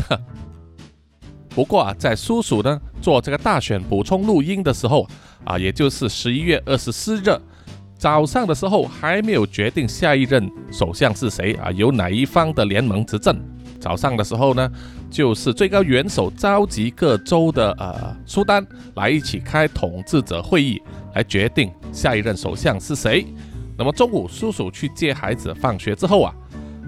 [1.55, 5.07] 不过啊，在叔叔呢做这个大选补充录音的时候
[5.45, 7.31] 啊，也就是十一月二十四日
[7.97, 13.39] 早上的时候，还没有决定下一任首相是谁啊，由哪一方的联盟执政。
[13.79, 14.71] 早上的时候呢，
[15.11, 20.83] 就是最高元首召集各州的呃苏丹来一起开统治者会议，
[21.15, 23.27] 来决定下一任首相是谁。
[23.77, 26.35] 那么中午叔叔去接孩子放学之后啊。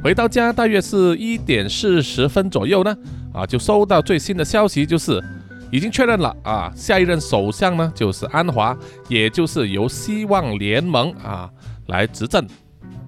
[0.04, 2.96] 回到家大约是一点四十分左右呢，
[3.36, 5.22] 啊，就收到最新的消息，就是
[5.70, 8.74] 已经确认了啊，下一任首相呢就是安华，
[9.08, 11.50] 也就是由希望联盟啊
[11.88, 12.46] 来执政，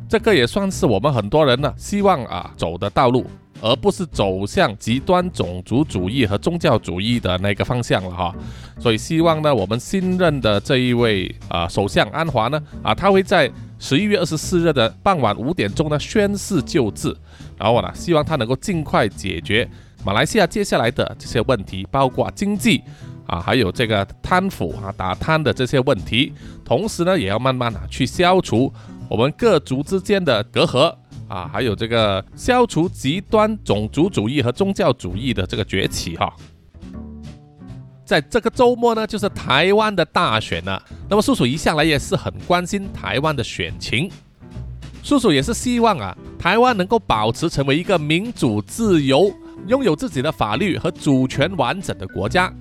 [0.06, 3.24] 这个也算是我们很多人呢希望啊走的道路，
[3.62, 8.34] 而不是走向极端种族主义和宗教主义的那个方向了哈。
[8.78, 13.50] 所以希望呢，我们新任的这一位啊首相安华呢，啊，他会在。
[13.80, 17.16] 十一月二十四日的傍晚五点钟呢，宣誓就职，
[17.56, 19.70] 然后呢，希望他能够尽快解决
[20.08, 22.82] 马来西亚接下来的这些问题，包括经济
[23.26, 26.32] 啊，还有这个贪腐啊、打贪的这些问题，
[26.64, 28.72] 同时呢，也要慢慢啊去消除
[29.06, 30.90] 我们各族之间的隔阂
[31.28, 36.32] 啊，还有这个消除极端种族主义和宗教主义的这个崛起哈。
[38.02, 40.82] 在这个周末呢，就是台湾的大选了。
[41.06, 44.10] 那么叔叔一向来也是很关心台湾的选情，
[45.02, 49.30] 叔叔也是希望啊，台湾能够保持成为一个民主、自由、
[49.66, 52.52] 拥有自己的法律和主权完整的国家，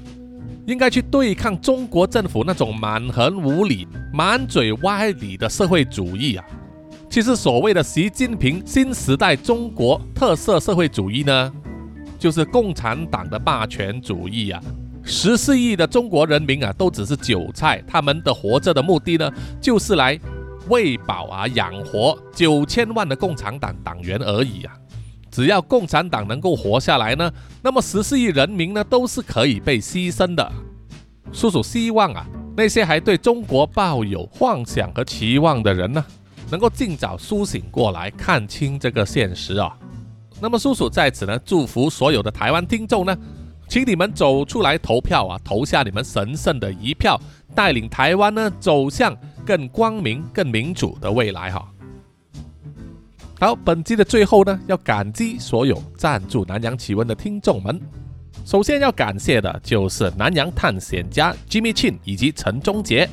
[0.66, 6.45] 应该去对抗中国政府那种蛮横无理、满嘴歪理的社会主义啊。
[7.10, 11.54] 其实所谓的习近平新时代中国特色社会主义呢，
[12.20, 14.62] 就是共产党的霸权主义啊。
[15.04, 19.32] 十四亿的中国人民啊，都只是韭菜，他们的活着的目的呢，
[19.62, 20.20] 就是来
[20.68, 24.74] 喂饱啊、养活九千万的共产党党员而已啊。
[25.38, 27.32] 只要共产党能够活下来呢，
[27.62, 30.52] 那么十四亿人民呢，都是可以被牺牲的。
[31.32, 32.26] 叔叔希望啊，
[32.56, 36.04] 那些还对中国抱有幻想和期望的人呢，
[36.50, 39.78] 能够尽早苏醒过来，看清这个现实啊。
[40.42, 43.16] 那么叔叔在此呢，祝福所有的台湾听众呢。
[43.68, 47.16] 请你们走出来投票啊，投下你们神圣的一票，
[47.54, 49.16] 带领台湾呢走向
[49.46, 51.64] 更光明、更民主的未来哈。
[53.40, 57.80] 好，本期的最后呢，要感激所有赞助南洋奇闻的听众们。
[58.44, 63.08] 首先要感谢的就是南洋探险家 Jimmy Chin 以及陈忠杰。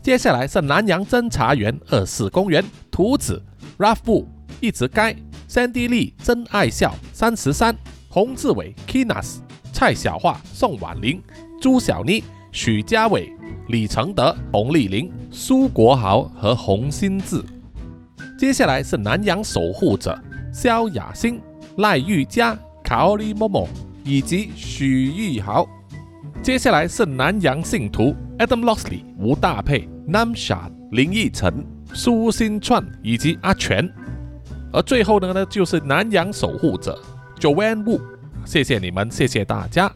[0.00, 3.42] 接下来是南洋侦查员二四公园图子
[3.76, 4.28] Ralph 布
[4.60, 5.12] 一直该
[5.48, 7.76] Sandy Lee 真爱笑三十三
[8.08, 9.38] 洪志伟 Kinas。
[9.72, 11.20] 蔡小桦、宋婉玲、
[11.60, 13.32] 朱小妮、许家伟、
[13.66, 17.44] 李承德、洪丽玲、苏国豪和洪新志。
[18.38, 20.18] 接下来是南洋守护者
[20.52, 21.40] 萧雅欣、
[21.78, 23.68] 赖玉佳、卡奥利莫莫
[24.04, 25.66] 以及许玉豪。
[26.42, 33.90] 接下来是南洋信徒 Adam Lossley、吴大佩、Namshad、林奕晨、苏新串以及阿全。
[34.72, 37.00] 而最后呢，呢就是南洋守护者
[37.40, 38.00] Joanne Wu。
[38.44, 39.90] 谢谢你们，谢谢大家。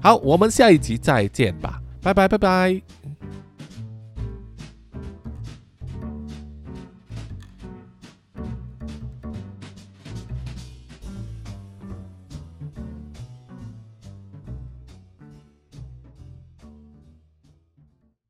[0.00, 3.03] 好，我们下一集再见吧，拜拜拜拜。